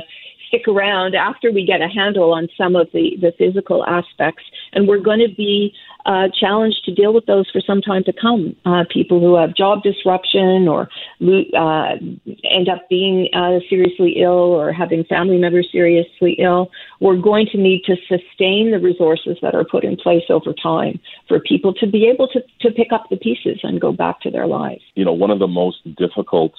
stick 0.49 0.67
around 0.67 1.15
after 1.15 1.51
we 1.51 1.65
get 1.65 1.81
a 1.81 1.87
handle 1.87 2.33
on 2.33 2.49
some 2.57 2.75
of 2.75 2.89
the, 2.91 3.11
the 3.21 3.31
physical 3.37 3.85
aspects. 3.85 4.43
And 4.73 4.87
we're 4.87 4.99
going 4.99 5.19
to 5.19 5.33
be 5.33 5.73
uh, 6.05 6.27
challenged 6.37 6.83
to 6.85 6.93
deal 6.93 7.13
with 7.13 7.25
those 7.25 7.49
for 7.51 7.61
some 7.61 7.81
time 7.81 8.03
to 8.03 8.13
come. 8.13 8.55
Uh, 8.65 8.83
people 8.91 9.19
who 9.19 9.35
have 9.35 9.55
job 9.55 9.83
disruption 9.83 10.67
or 10.67 10.89
uh, 11.21 11.95
end 12.43 12.67
up 12.69 12.89
being 12.89 13.29
uh, 13.33 13.59
seriously 13.69 14.15
ill 14.21 14.31
or 14.31 14.73
having 14.73 15.03
family 15.05 15.37
members 15.37 15.69
seriously 15.71 16.35
ill, 16.39 16.69
we're 16.99 17.17
going 17.17 17.47
to 17.51 17.57
need 17.57 17.83
to 17.85 17.95
sustain 18.07 18.71
the 18.71 18.79
resources 18.79 19.37
that 19.41 19.55
are 19.55 19.63
put 19.63 19.83
in 19.83 19.95
place 19.95 20.23
over 20.29 20.53
time 20.53 20.99
for 21.27 21.39
people 21.39 21.73
to 21.73 21.87
be 21.87 22.07
able 22.07 22.27
to, 22.27 22.41
to 22.61 22.71
pick 22.71 22.91
up 22.91 23.05
the 23.09 23.17
pieces 23.17 23.59
and 23.63 23.79
go 23.79 23.91
back 23.91 24.19
to 24.21 24.31
their 24.31 24.47
lives. 24.47 24.81
You 24.95 25.05
know, 25.05 25.13
one 25.13 25.31
of 25.31 25.39
the 25.39 25.47
most 25.47 25.77
difficult 25.95 26.53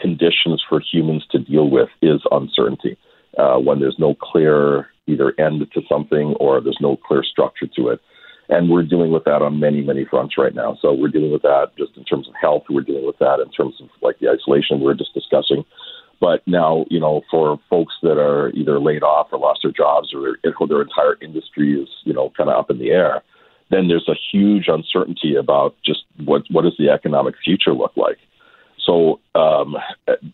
conditions 0.00 0.62
for 0.68 0.80
humans 0.80 1.24
to 1.30 1.38
deal 1.38 1.70
with 1.70 1.88
is 2.00 2.20
uncertainty. 2.30 2.96
Uh, 3.38 3.56
when 3.56 3.80
there's 3.80 3.96
no 3.98 4.14
clear 4.14 4.88
either 5.06 5.32
end 5.38 5.66
to 5.72 5.80
something 5.88 6.34
or 6.38 6.60
there's 6.60 6.78
no 6.80 6.96
clear 6.96 7.22
structure 7.24 7.66
to 7.66 7.88
it. 7.88 8.00
And 8.48 8.68
we're 8.68 8.82
dealing 8.82 9.12
with 9.12 9.24
that 9.24 9.40
on 9.40 9.60
many, 9.60 9.80
many 9.82 10.04
fronts 10.04 10.36
right 10.36 10.54
now. 10.54 10.76
So 10.82 10.92
we're 10.92 11.08
dealing 11.08 11.32
with 11.32 11.42
that 11.42 11.68
just 11.78 11.96
in 11.96 12.04
terms 12.04 12.28
of 12.28 12.34
health. 12.40 12.64
We're 12.68 12.82
dealing 12.82 13.06
with 13.06 13.18
that 13.18 13.40
in 13.40 13.50
terms 13.50 13.76
of 13.80 13.88
like 14.02 14.18
the 14.18 14.28
isolation 14.28 14.80
we 14.80 14.90
are 14.90 14.94
just 14.94 15.14
discussing. 15.14 15.64
But 16.20 16.46
now, 16.46 16.84
you 16.88 17.00
know, 17.00 17.22
for 17.30 17.58
folks 17.70 17.94
that 18.02 18.18
are 18.18 18.50
either 18.50 18.78
laid 18.78 19.02
off 19.02 19.28
or 19.32 19.38
lost 19.38 19.60
their 19.62 19.72
jobs 19.72 20.14
or 20.14 20.36
their 20.42 20.82
entire 20.82 21.16
industry 21.20 21.80
is, 21.80 21.88
you 22.04 22.12
know, 22.12 22.30
kind 22.36 22.50
of 22.50 22.58
up 22.58 22.70
in 22.70 22.78
the 22.78 22.90
air, 22.90 23.22
then 23.70 23.88
there's 23.88 24.08
a 24.08 24.14
huge 24.30 24.66
uncertainty 24.68 25.34
about 25.34 25.74
just 25.84 26.04
what 26.24 26.42
what 26.50 26.62
does 26.62 26.76
the 26.78 26.90
economic 26.90 27.34
future 27.42 27.72
look 27.72 27.96
like. 27.96 28.18
So 28.84 29.20
um, 29.34 29.76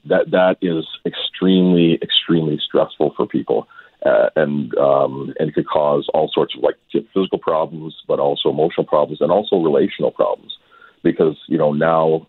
that 0.06 0.30
that 0.30 0.56
is 0.62 0.86
extremely 1.04 1.98
extremely 2.02 2.58
stressful 2.64 3.14
for 3.16 3.26
people, 3.26 3.68
uh, 4.04 4.30
and 4.36 4.74
um, 4.78 5.34
and 5.38 5.54
could 5.54 5.68
cause 5.68 6.08
all 6.14 6.30
sorts 6.32 6.54
of 6.56 6.62
like 6.62 6.76
physical 6.92 7.38
problems, 7.38 7.94
but 8.06 8.18
also 8.18 8.48
emotional 8.48 8.86
problems 8.86 9.20
and 9.20 9.30
also 9.30 9.56
relational 9.56 10.10
problems, 10.10 10.56
because 11.02 11.36
you 11.48 11.58
know 11.58 11.72
now 11.72 12.26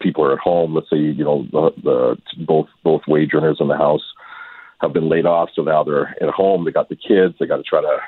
people 0.00 0.24
are 0.24 0.32
at 0.32 0.38
home. 0.38 0.74
Let's 0.74 0.90
say 0.90 0.98
you 0.98 1.24
know 1.24 1.46
the, 1.52 1.70
the 1.82 2.44
both 2.44 2.66
both 2.82 3.02
wage 3.06 3.30
earners 3.34 3.58
in 3.60 3.68
the 3.68 3.76
house 3.76 4.04
have 4.80 4.92
been 4.92 5.08
laid 5.08 5.26
off, 5.26 5.50
so 5.54 5.62
now 5.62 5.84
they're 5.84 6.14
at 6.22 6.30
home. 6.30 6.64
They 6.64 6.72
got 6.72 6.88
the 6.88 6.96
kids. 6.96 7.34
They 7.38 7.46
got 7.46 7.58
to 7.58 7.62
try 7.62 7.80
to 7.80 7.98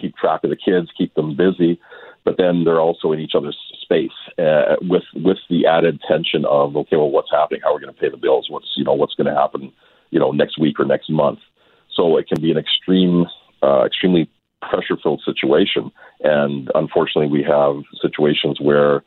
keep 0.00 0.16
track 0.16 0.42
of 0.42 0.50
the 0.50 0.56
kids, 0.56 0.88
keep 0.98 1.14
them 1.14 1.36
busy 1.36 1.80
but 2.24 2.36
then 2.38 2.64
they're 2.64 2.80
also 2.80 3.12
in 3.12 3.20
each 3.20 3.32
other's 3.34 3.56
space 3.80 4.10
uh, 4.38 4.76
with 4.82 5.04
with 5.14 5.38
the 5.50 5.66
added 5.66 6.00
tension 6.06 6.44
of 6.44 6.76
okay, 6.76 6.96
well, 6.96 7.10
what's 7.10 7.30
happening? 7.30 7.60
How 7.62 7.70
are 7.70 7.74
we 7.74 7.80
going 7.80 7.94
to 7.94 8.00
pay 8.00 8.10
the 8.10 8.16
bills? 8.16 8.46
What's 8.48 8.68
you 8.76 8.84
know 8.84 8.94
what's 8.94 9.14
going 9.14 9.32
to 9.32 9.38
happen? 9.38 9.72
You 10.10 10.20
know, 10.20 10.30
next 10.30 10.58
week 10.58 10.78
or 10.78 10.84
next 10.84 11.10
month. 11.10 11.40
So 11.94 12.16
it 12.16 12.26
can 12.26 12.40
be 12.40 12.50
an 12.50 12.56
extreme, 12.56 13.26
uh, 13.62 13.84
extremely 13.84 14.30
pressure-filled 14.62 15.22
situation, 15.24 15.90
and 16.22 16.70
unfortunately, 16.74 17.30
we 17.30 17.44
have 17.44 17.82
situations 18.00 18.58
where 18.60 19.02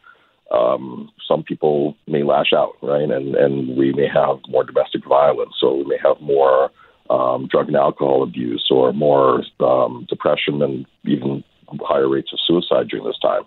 um, 0.52 1.10
some 1.28 1.42
people 1.44 1.96
may 2.08 2.24
lash 2.24 2.54
out, 2.54 2.74
right? 2.82 3.10
And 3.10 3.36
and 3.36 3.78
we 3.78 3.94
may 3.94 4.08
have 4.14 4.38
more 4.50 4.64
domestic 4.64 5.06
violence, 5.08 5.54
so 5.60 5.76
we 5.76 5.86
may 5.86 5.98
have 6.04 6.20
more 6.22 6.70
um, 7.10 7.48
drug 7.48 7.68
and 7.68 7.76
alcohol 7.76 8.24
abuse, 8.24 8.68
or 8.70 8.92
more 8.94 9.44
um, 9.62 10.06
depression, 10.10 10.62
and 10.62 10.86
even 11.06 11.44
higher 11.82 12.10
rates 12.10 12.32
of 12.34 12.40
suicide 12.46 12.88
during 12.90 13.06
this 13.06 13.20
time. 13.22 13.44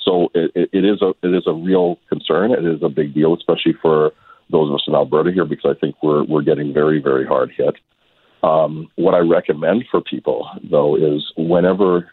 So 0.00 0.30
it, 0.34 0.70
it 0.72 0.84
is 0.84 1.02
a 1.02 1.10
it 1.22 1.34
is 1.34 1.44
a 1.46 1.52
real 1.52 1.98
concern. 2.08 2.52
It 2.52 2.64
is 2.64 2.82
a 2.82 2.88
big 2.88 3.14
deal, 3.14 3.34
especially 3.34 3.74
for 3.80 4.12
those 4.50 4.68
of 4.68 4.74
us 4.74 4.84
in 4.86 4.94
Alberta 4.94 5.32
here, 5.32 5.44
because 5.44 5.74
I 5.76 5.78
think 5.78 5.96
we're 6.02 6.24
we're 6.24 6.42
getting 6.42 6.72
very 6.72 7.00
very 7.00 7.26
hard 7.26 7.50
hit. 7.56 7.76
Um, 8.42 8.88
what 8.96 9.14
I 9.14 9.18
recommend 9.18 9.84
for 9.90 10.00
people 10.00 10.48
though 10.70 10.96
is 10.96 11.30
whenever 11.36 12.10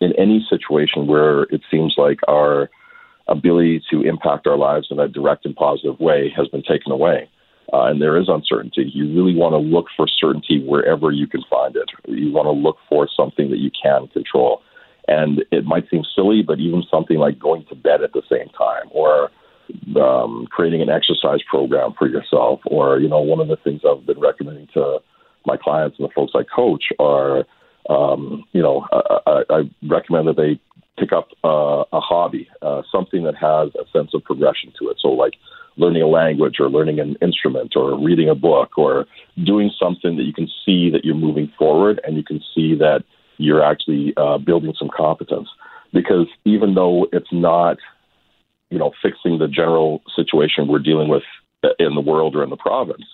in 0.00 0.12
any 0.18 0.44
situation 0.48 1.06
where 1.06 1.44
it 1.44 1.62
seems 1.70 1.94
like 1.96 2.20
our 2.28 2.68
ability 3.28 3.82
to 3.90 4.02
impact 4.02 4.46
our 4.46 4.58
lives 4.58 4.88
in 4.90 4.98
a 4.98 5.08
direct 5.08 5.46
and 5.46 5.56
positive 5.56 5.98
way 5.98 6.32
has 6.36 6.48
been 6.48 6.62
taken 6.62 6.92
away. 6.92 7.28
Uh, 7.72 7.86
and 7.86 8.00
there 8.00 8.18
is 8.18 8.28
uncertainty. 8.28 8.90
You 8.92 9.06
really 9.14 9.34
want 9.34 9.54
to 9.54 9.58
look 9.58 9.86
for 9.96 10.06
certainty 10.06 10.62
wherever 10.62 11.10
you 11.10 11.26
can 11.26 11.42
find 11.48 11.74
it. 11.76 11.88
You 12.06 12.30
want 12.30 12.46
to 12.46 12.52
look 12.52 12.76
for 12.88 13.08
something 13.16 13.50
that 13.50 13.58
you 13.58 13.70
can 13.70 14.08
control. 14.08 14.62
And 15.06 15.44
it 15.50 15.64
might 15.64 15.88
seem 15.90 16.02
silly, 16.14 16.42
but 16.42 16.60
even 16.60 16.82
something 16.90 17.18
like 17.18 17.38
going 17.38 17.64
to 17.68 17.74
bed 17.74 18.02
at 18.02 18.12
the 18.12 18.22
same 18.30 18.48
time 18.50 18.88
or 18.90 19.30
um, 19.96 20.46
creating 20.50 20.82
an 20.82 20.90
exercise 20.90 21.40
program 21.48 21.94
for 21.98 22.08
yourself, 22.08 22.60
or, 22.66 22.98
you 22.98 23.08
know, 23.08 23.20
one 23.20 23.40
of 23.40 23.48
the 23.48 23.56
things 23.56 23.82
I've 23.88 24.06
been 24.06 24.20
recommending 24.20 24.68
to 24.74 24.98
my 25.46 25.56
clients 25.56 25.98
and 25.98 26.08
the 26.08 26.12
folks 26.12 26.32
I 26.34 26.42
coach 26.42 26.84
are, 26.98 27.44
um, 27.88 28.44
you 28.52 28.62
know, 28.62 28.86
I, 29.26 29.42
I, 29.50 29.70
recommend 29.86 30.28
that 30.28 30.36
they 30.36 30.58
pick 30.98 31.12
up 31.12 31.28
uh, 31.44 31.84
a 31.92 32.00
hobby, 32.00 32.48
uh, 32.62 32.82
something 32.90 33.24
that 33.24 33.34
has 33.34 33.70
a 33.74 33.88
sense 33.96 34.12
of 34.14 34.24
progression 34.24 34.72
to 34.78 34.88
it. 34.88 34.96
So, 35.00 35.08
like 35.08 35.34
learning 35.76 36.02
a 36.02 36.06
language 36.06 36.56
or 36.60 36.68
learning 36.68 37.00
an 37.00 37.16
instrument 37.20 37.74
or 37.76 37.98
reading 37.98 38.28
a 38.28 38.34
book 38.34 38.78
or 38.78 39.06
doing 39.44 39.70
something 39.78 40.16
that 40.16 40.22
you 40.22 40.32
can 40.32 40.48
see 40.64 40.88
that 40.90 41.04
you're 41.04 41.14
moving 41.14 41.52
forward 41.58 42.00
and 42.04 42.16
you 42.16 42.22
can 42.22 42.40
see 42.54 42.74
that 42.76 43.04
you're 43.38 43.62
actually 43.62 44.14
uh, 44.16 44.38
building 44.38 44.74
some 44.78 44.90
competence. 44.94 45.48
Because 45.92 46.26
even 46.44 46.74
though 46.74 47.06
it's 47.12 47.32
not, 47.32 47.78
you 48.70 48.78
know, 48.78 48.92
fixing 49.00 49.38
the 49.38 49.46
general 49.46 50.02
situation 50.16 50.66
we're 50.66 50.80
dealing 50.80 51.08
with 51.08 51.22
in 51.78 51.94
the 51.94 52.00
world 52.00 52.34
or 52.34 52.42
in 52.42 52.50
the 52.50 52.56
province, 52.56 53.04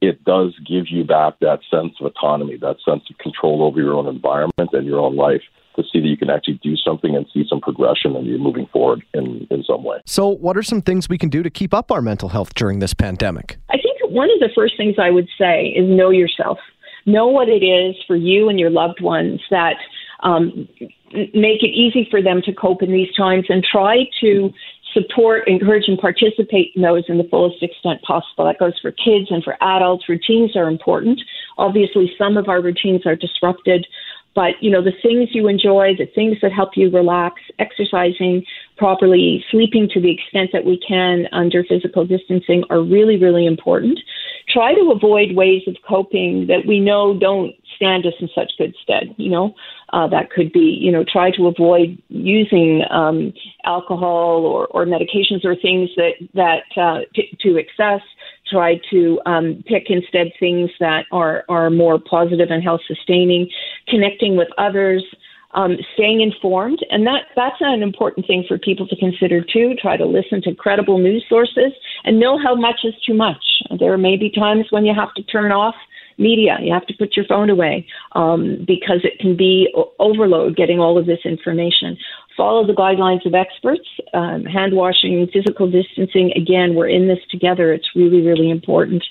it 0.00 0.22
does 0.24 0.54
give 0.66 0.88
you 0.88 1.04
back 1.04 1.34
that 1.40 1.60
sense 1.70 1.94
of 2.00 2.06
autonomy, 2.06 2.56
that 2.58 2.76
sense 2.84 3.02
of 3.10 3.18
control 3.18 3.62
over 3.62 3.80
your 3.80 3.94
own 3.94 4.06
environment 4.06 4.70
and 4.72 4.86
your 4.86 4.98
own 4.98 5.16
life 5.16 5.42
to 5.76 5.82
see 5.82 6.00
that 6.00 6.08
you 6.08 6.16
can 6.16 6.30
actually 6.30 6.58
do 6.62 6.76
something 6.76 7.14
and 7.14 7.26
see 7.32 7.44
some 7.48 7.60
progression 7.60 8.16
and 8.16 8.26
you're 8.26 8.38
moving 8.38 8.66
forward 8.72 9.02
in, 9.14 9.46
in 9.50 9.62
some 9.64 9.84
way. 9.84 9.98
So, 10.06 10.28
what 10.28 10.56
are 10.56 10.62
some 10.62 10.82
things 10.82 11.08
we 11.08 11.18
can 11.18 11.28
do 11.28 11.42
to 11.42 11.50
keep 11.50 11.72
up 11.72 11.90
our 11.90 12.02
mental 12.02 12.28
health 12.28 12.54
during 12.54 12.80
this 12.80 12.94
pandemic? 12.94 13.58
I 13.70 13.74
think 13.74 13.90
one 14.10 14.28
of 14.30 14.40
the 14.40 14.50
first 14.54 14.76
things 14.76 14.96
I 14.98 15.10
would 15.10 15.28
say 15.38 15.66
is 15.66 15.88
know 15.88 16.10
yourself. 16.10 16.58
Know 17.06 17.28
what 17.28 17.48
it 17.48 17.64
is 17.64 17.96
for 18.06 18.16
you 18.16 18.48
and 18.48 18.58
your 18.58 18.70
loved 18.70 19.00
ones 19.00 19.40
that 19.50 19.76
um, 20.22 20.68
make 21.12 21.62
it 21.62 21.72
easy 21.74 22.06
for 22.10 22.22
them 22.22 22.42
to 22.44 22.52
cope 22.52 22.82
in 22.82 22.92
these 22.92 23.14
times 23.16 23.46
and 23.48 23.64
try 23.64 24.04
to 24.20 24.52
support, 24.92 25.46
encourage, 25.48 25.84
and 25.86 25.98
participate 25.98 26.72
in 26.74 26.82
those 26.82 27.04
in 27.08 27.18
the 27.18 27.28
fullest 27.30 27.62
extent 27.62 28.02
possible. 28.02 28.44
That 28.44 28.58
goes 28.58 28.78
for 28.80 28.90
kids 28.90 29.30
and 29.30 29.42
for 29.42 29.56
adults. 29.62 30.08
Routines 30.08 30.56
are 30.56 30.68
important. 30.68 31.20
Obviously, 31.58 32.12
some 32.18 32.36
of 32.36 32.48
our 32.48 32.60
routines 32.60 33.06
are 33.06 33.16
disrupted, 33.16 33.86
but 34.34 34.54
you 34.60 34.70
know 34.70 34.82
the 34.82 34.92
things 35.02 35.28
you 35.32 35.48
enjoy, 35.48 35.92
the 35.96 36.10
things 36.14 36.36
that 36.42 36.52
help 36.52 36.70
you 36.76 36.90
relax, 36.90 37.40
exercising 37.58 38.44
properly, 38.76 39.44
sleeping 39.50 39.88
to 39.92 40.00
the 40.00 40.10
extent 40.10 40.50
that 40.52 40.64
we 40.64 40.80
can 40.86 41.26
under 41.32 41.64
physical 41.64 42.04
distancing 42.04 42.64
are 42.70 42.82
really, 42.82 43.16
really 43.16 43.46
important. 43.46 43.98
Try 44.52 44.74
to 44.74 44.92
avoid 44.94 45.36
ways 45.36 45.62
of 45.66 45.76
coping 45.86 46.46
that 46.48 46.66
we 46.66 46.80
know 46.80 47.18
don't 47.18 47.54
stand 47.76 48.04
us 48.06 48.14
in 48.20 48.28
such 48.34 48.52
good 48.58 48.74
stead. 48.82 49.14
You 49.16 49.30
know, 49.30 49.54
uh, 49.92 50.06
that 50.08 50.30
could 50.30 50.52
be, 50.52 50.78
you 50.80 50.90
know, 50.90 51.04
try 51.04 51.30
to 51.32 51.46
avoid 51.46 52.00
using 52.08 52.82
um, 52.90 53.32
alcohol 53.64 54.44
or, 54.44 54.66
or 54.68 54.86
medications 54.86 55.44
or 55.44 55.56
things 55.56 55.90
that 55.96 56.12
that 56.34 56.64
uh, 56.76 57.00
to 57.40 57.56
excess. 57.56 58.00
Try 58.50 58.80
to 58.90 59.20
um, 59.26 59.62
pick 59.66 59.84
instead 59.88 60.32
things 60.40 60.70
that 60.80 61.06
are 61.12 61.44
are 61.48 61.70
more 61.70 61.98
positive 61.98 62.50
and 62.50 62.62
health 62.62 62.80
sustaining. 62.86 63.48
Connecting 63.88 64.36
with 64.36 64.48
others. 64.58 65.04
Um, 65.52 65.78
staying 65.94 66.20
informed, 66.20 66.78
and 66.90 67.04
that 67.08 67.22
that's 67.34 67.56
an 67.58 67.82
important 67.82 68.24
thing 68.24 68.44
for 68.46 68.56
people 68.56 68.86
to 68.86 68.94
consider 68.94 69.42
too. 69.42 69.74
Try 69.82 69.96
to 69.96 70.06
listen 70.06 70.40
to 70.42 70.54
credible 70.54 70.98
news 70.98 71.24
sources 71.28 71.72
and 72.04 72.20
know 72.20 72.38
how 72.38 72.54
much 72.54 72.84
is 72.84 72.94
too 73.04 73.14
much. 73.14 73.42
There 73.80 73.98
may 73.98 74.16
be 74.16 74.30
times 74.30 74.66
when 74.70 74.86
you 74.86 74.94
have 74.94 75.12
to 75.14 75.24
turn 75.24 75.50
off 75.50 75.74
media. 76.20 76.58
You 76.60 76.72
have 76.72 76.86
to 76.86 76.94
put 76.94 77.16
your 77.16 77.24
phone 77.24 77.50
away 77.50 77.86
um, 78.12 78.64
because 78.66 79.00
it 79.02 79.18
can 79.18 79.36
be 79.36 79.74
overload 79.98 80.54
getting 80.54 80.78
all 80.78 80.98
of 80.98 81.06
this 81.06 81.20
information. 81.24 81.96
Follow 82.36 82.64
the 82.66 82.74
guidelines 82.74 83.26
of 83.26 83.34
experts. 83.34 83.88
Um, 84.14 84.44
hand 84.44 84.74
washing, 84.74 85.26
physical 85.32 85.68
distancing. 85.68 86.32
Again, 86.36 86.74
we're 86.74 86.88
in 86.88 87.08
this 87.08 87.18
together. 87.30 87.72
It's 87.72 87.88
really, 87.96 88.20
really 88.20 88.50
important. 88.50 89.04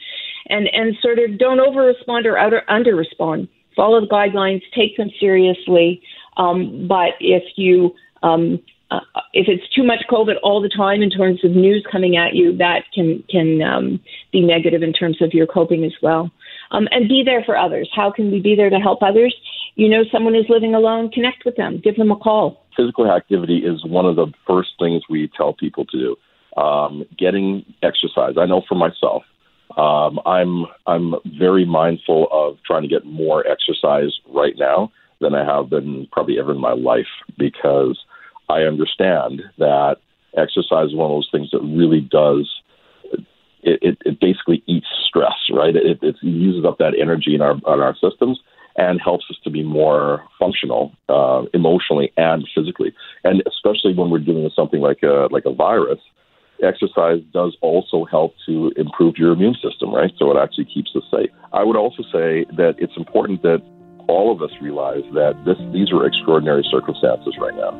And 0.48 0.70
and 0.72 0.96
sort 1.02 1.20
of 1.20 1.38
don't 1.38 1.60
over 1.60 1.82
respond 1.82 2.26
or 2.26 2.38
under 2.70 2.96
respond. 2.96 3.50
Follow 3.76 4.02
the 4.02 4.08
guidelines. 4.08 4.62
Take 4.76 4.98
them 4.98 5.10
seriously. 5.20 6.02
Um, 6.40 6.88
but 6.88 7.14
if 7.20 7.44
you 7.56 7.94
um, 8.24 8.60
uh, 8.92 9.02
if 9.34 9.48
it's 9.48 9.68
too 9.76 9.84
much 9.84 10.00
COVID 10.10 10.36
all 10.42 10.62
the 10.62 10.70
time 10.70 11.04
in 11.04 11.12
terms 11.12 11.46
of 11.46 11.52
news 11.52 11.86
coming 11.92 12.18
at 12.18 12.34
you, 12.34 12.58
that 12.58 12.86
can 12.94 13.24
can 13.30 13.62
um, 13.62 14.00
be 14.32 14.42
negative 14.42 14.82
in 14.82 14.94
terms 14.94 15.22
of 15.22 15.34
your 15.34 15.46
coping 15.46 15.84
as 15.84 15.94
well 16.02 16.32
um, 16.72 16.88
and 16.92 17.08
be 17.08 17.24
there 17.24 17.44
for 17.44 17.58
others. 17.58 17.90
How 17.96 18.12
can 18.12 18.32
we 18.32 18.40
be 18.40 18.56
there 18.56 18.70
to 18.70 18.78
help 18.78 19.04
others? 19.04 19.36
You 19.76 19.90
know, 19.90 20.04
someone 20.12 20.36
is 20.36 20.46
living 20.50 20.74
alone, 20.74 21.12
connect 21.12 21.46
with 21.46 21.56
them, 21.56 21.80
give 21.84 21.98
them 21.98 22.12
a 22.12 22.16
call. 22.16 22.66
Physical 22.76 23.12
activity 23.12 23.60
is 23.60 23.86
one 23.86 24.06
of 24.06 24.16
the 24.16 24.28
first 24.48 24.70
things 24.80 25.04
we 25.10 25.30
tell 25.36 25.54
people 25.54 25.86
to 25.86 25.98
do. 25.98 26.16
Um, 26.62 27.06
getting 27.18 27.64
exercise. 27.84 28.36
I 28.38 28.46
know 28.46 28.64
for 28.68 28.76
myself, 28.76 29.24
um, 29.78 30.20
I'm 30.26 30.66
I'm 30.88 31.14
very 31.38 31.64
mindful 31.64 32.28
of 32.32 32.58
trying 32.66 32.82
to 32.82 32.88
get 32.88 33.06
more 33.06 33.46
exercise 33.48 34.12
right 34.28 34.56
now 34.58 34.92
than 35.22 35.36
I 35.36 35.46
have 35.46 35.70
been 35.70 36.08
probably 36.12 36.40
ever 36.40 36.52
in 36.52 36.60
my 36.60 36.74
life 36.74 37.08
because 37.38 38.00
I 38.50 38.62
understand 38.62 39.42
that 39.58 39.98
exercise 40.38 40.90
is 40.90 40.96
one 40.96 41.12
of 41.12 41.16
those 41.16 41.30
things 41.32 41.52
that 41.52 41.62
really 41.62 42.02
does 42.02 42.48
it, 43.62 43.80
it, 43.82 43.98
it 44.06 44.20
basically 44.20 44.64
eats 44.68 44.88
stress, 45.08 45.38
right? 45.52 45.76
It, 45.76 46.00
it 46.02 46.16
uses 46.22 46.66
up 46.66 46.78
that 46.78 46.94
energy 47.00 47.36
in 47.36 47.42
our 47.42 47.54
in 47.54 47.62
our 47.66 47.96
systems 47.96 48.40
and 48.78 49.02
helps 49.02 49.26
us 49.30 49.38
to 49.44 49.50
be 49.50 49.64
more 49.64 50.24
functional 50.40 50.94
uh, 51.10 51.44
emotionally 51.54 52.14
and 52.16 52.48
physically. 52.56 52.94
And 53.24 53.44
especially 53.48 53.94
when 53.94 54.10
we're 54.10 54.20
dealing 54.20 54.44
with 54.44 54.54
something 54.54 54.80
like 54.80 55.04
a 55.04 55.28
like 55.32 55.46
a 55.46 55.54
virus, 55.54 56.00
exercise 56.64 57.20
does 57.34 57.58
also 57.62 58.06
help 58.06 58.34
to 58.46 58.72
improve 58.78 59.18
your 59.18 59.34
immune 59.34 59.56
system, 59.56 59.94
right? 59.94 60.12
So 60.18 60.32
it 60.32 60.42
actually 60.42 60.66
keeps 60.66 60.92
us 60.96 61.04
safe. 61.12 61.30
I 61.52 61.64
would 61.64 61.76
also 61.76 62.04
say 62.04 62.46
that 62.56 62.76
it's 62.78 62.96
important 62.96 63.42
that 63.42 63.62
all 64.10 64.32
of 64.32 64.42
us 64.42 64.50
realize 64.60 65.04
that 65.14 65.38
this 65.46 65.58
these 65.72 65.92
are 65.92 66.06
extraordinary 66.06 66.66
circumstances 66.70 67.38
right 67.40 67.56
now. 67.56 67.72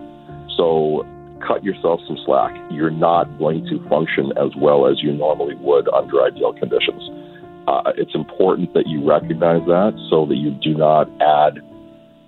So 0.56 1.06
cut 1.46 1.64
yourself 1.64 2.00
some 2.06 2.18
slack. 2.26 2.54
You're 2.70 2.92
not 2.94 3.26
going 3.40 3.66
to 3.68 3.82
function 3.90 4.32
as 4.38 4.56
well 4.56 4.86
as 4.86 5.02
you 5.02 5.12
normally 5.12 5.56
would 5.56 5.90
under 5.90 6.22
ideal 6.22 6.54
conditions. 6.54 7.02
Uh, 7.68 7.94
it's 7.98 8.14
important 8.16 8.74
that 8.74 8.88
you 8.88 9.04
recognize 9.08 9.66
that 9.68 9.94
so 10.10 10.26
that 10.26 10.36
you 10.36 10.52
do 10.52 10.74
not 10.74 11.10
add 11.22 11.60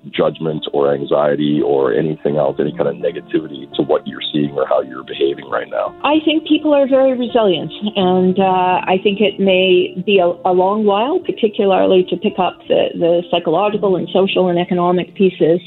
judgment 0.10 0.66
or 0.74 0.94
anxiety 0.94 1.62
or 1.62 1.94
anything 1.94 2.38
else, 2.38 2.58
any 2.60 2.72
kind 2.76 2.90
of 2.90 2.96
negativity 2.96 3.72
to 3.76 3.84
what 3.84 4.06
you're 4.08 4.22
seeing 4.34 4.52
or 4.52 4.66
how 4.68 4.82
you're 4.82 5.04
behaving 5.04 5.50
right 5.50 5.70
now? 5.70 5.96
I 6.04 6.20
think 6.26 6.48
people 6.48 6.74
are 6.74 6.88
very 6.88 7.18
resilient, 7.18 7.72
and 7.96 8.40
uh, 8.40 8.82
I 8.88 8.98
think 9.04 9.22
it 9.22 9.40
may 9.40 10.02
be 10.06 10.20
a, 10.20 10.28
a, 10.48 10.54
long 10.54 10.86
while, 10.86 11.20
particularly 11.20 12.06
to 12.10 12.18
pick 12.18 12.40
up 12.40 12.58
the, 12.68 12.90
the 12.96 13.24
psychological 13.30 13.96
and 13.96 14.08
social 14.10 14.50
and 14.50 14.58
economic 14.58 15.14
pieces. 15.16 15.60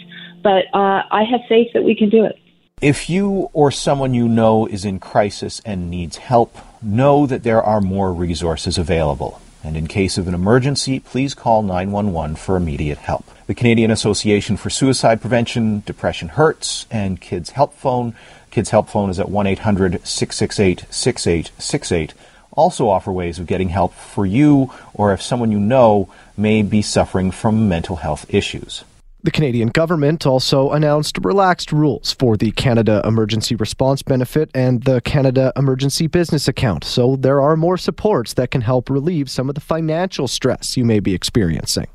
But 0.43 0.67
uh, 0.75 1.03
I 1.11 1.25
have 1.31 1.41
faith 1.49 1.69
that 1.75 1.85
we 1.85 1.95
can 1.95 2.11
do 2.11 2.25
it. 2.25 2.37
If 2.81 3.09
you 3.09 3.49
or 3.53 3.71
someone 3.71 4.15
you 4.15 4.29
know 4.29 4.67
is 4.67 4.85
in 4.85 4.99
crisis 4.99 5.61
and 5.65 5.91
needs 5.91 6.19
help, 6.19 6.57
know 6.83 7.27
that 7.27 7.43
there 7.43 7.63
are 7.63 7.81
more 7.81 8.13
resources 8.13 8.77
available. 8.77 9.41
And 9.65 9.79
in 9.79 9.87
case 9.87 10.19
of 10.19 10.29
an 10.29 10.35
emergency, 10.35 11.01
please 11.01 11.33
call 11.35 11.63
911 11.63 12.37
for 12.37 12.57
immediate 12.57 12.99
help. 12.99 13.25
The 13.47 13.55
Canadian 13.55 13.91
Association 13.91 14.59
for 14.59 14.69
Suicide 14.69 15.23
Prevention, 15.23 15.83
Depression 15.87 16.29
Hurts, 16.29 16.85
and 16.91 17.19
Kids 17.19 17.51
Help 17.51 17.73
Phone. 17.73 18.15
Kids 18.51 18.71
Help 18.71 18.91
Phone 18.91 19.09
is 19.09 19.19
at 19.19 19.31
1 19.31 19.47
800 19.47 20.07
668 20.07 20.85
6868. 20.91 22.15
Also 22.53 22.89
offer 22.89 23.11
ways 23.11 23.39
of 23.39 23.47
getting 23.47 23.71
help 23.71 23.95
for 23.95 24.27
you 24.27 24.71
or 24.93 25.13
if 25.15 25.23
someone 25.23 25.51
you 25.51 25.59
know 25.59 26.09
may 26.37 26.63
be 26.63 26.83
suffering 26.83 27.31
from 27.31 27.69
mental 27.69 27.97
health 27.97 28.27
issues. 28.29 28.85
The 29.25 29.31
Canadian 29.31 29.69
government 29.69 30.27
also 30.27 30.73
announced 30.73 31.17
relaxed 31.23 31.73
rules 31.73 32.13
for 32.13 32.37
the 32.37 32.51
Canada 32.51 33.01
Emergency 33.07 33.57
Response 33.57 34.03
Benefit 34.03 34.51
and 34.55 34.83
the 34.83 35.01
Canada 35.01 35.51
Emergency 35.57 36.09
Business 36.09 36.47
Account, 36.47 36.85
so 36.85 37.17
there 37.17 37.41
are 37.41 37.57
more 37.57 37.79
supports 37.79 38.35
that 38.35 38.51
can 38.51 38.61
help 38.61 38.91
relieve 38.91 39.31
some 39.31 39.49
of 39.49 39.55
the 39.55 39.63
financial 39.63 40.29
stress 40.29 40.77
you 40.77 40.85
may 40.85 41.01
be 41.01 41.15
experiencing. 41.15 41.87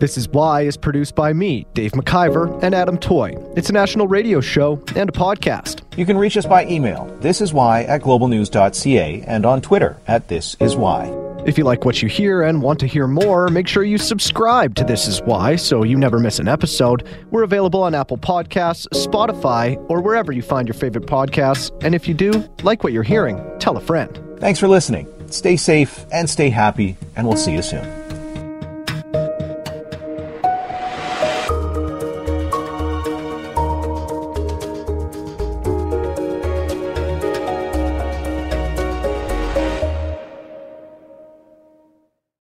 This 0.00 0.16
is 0.16 0.26
Why 0.30 0.62
is 0.62 0.78
produced 0.78 1.14
by 1.14 1.34
me, 1.34 1.66
Dave 1.74 1.92
McIvor, 1.92 2.62
and 2.62 2.74
Adam 2.74 2.96
Toy. 2.96 3.34
It's 3.56 3.68
a 3.68 3.74
national 3.74 4.08
radio 4.08 4.40
show 4.40 4.82
and 4.96 5.10
a 5.10 5.12
podcast. 5.12 5.82
You 5.98 6.06
can 6.06 6.16
reach 6.16 6.38
us 6.38 6.46
by 6.46 6.64
email. 6.64 7.04
This 7.20 7.42
is 7.42 7.52
why 7.52 7.82
at 7.82 8.00
globalnews.ca 8.00 9.24
and 9.26 9.44
on 9.44 9.60
Twitter 9.60 9.98
at 10.06 10.28
This 10.28 10.56
Is 10.60 10.76
Why. 10.76 11.17
If 11.48 11.56
you 11.56 11.64
like 11.64 11.86
what 11.86 12.02
you 12.02 12.10
hear 12.10 12.42
and 12.42 12.60
want 12.60 12.78
to 12.80 12.86
hear 12.86 13.06
more, 13.06 13.48
make 13.48 13.66
sure 13.66 13.82
you 13.82 13.96
subscribe 13.96 14.74
to 14.74 14.84
This 14.84 15.08
Is 15.08 15.22
Why 15.22 15.56
so 15.56 15.82
you 15.82 15.96
never 15.96 16.18
miss 16.18 16.38
an 16.38 16.46
episode. 16.46 17.08
We're 17.30 17.42
available 17.42 17.82
on 17.82 17.94
Apple 17.94 18.18
Podcasts, 18.18 18.86
Spotify, 18.88 19.82
or 19.88 20.02
wherever 20.02 20.30
you 20.30 20.42
find 20.42 20.68
your 20.68 20.74
favorite 20.74 21.06
podcasts. 21.06 21.74
And 21.82 21.94
if 21.94 22.06
you 22.06 22.12
do 22.12 22.46
like 22.64 22.84
what 22.84 22.92
you're 22.92 23.02
hearing, 23.02 23.42
tell 23.60 23.78
a 23.78 23.80
friend. 23.80 24.20
Thanks 24.38 24.60
for 24.60 24.68
listening. 24.68 25.08
Stay 25.30 25.56
safe 25.56 26.04
and 26.12 26.28
stay 26.28 26.50
happy, 26.50 26.98
and 27.16 27.26
we'll 27.26 27.38
see 27.38 27.52
you 27.52 27.62
soon. 27.62 27.97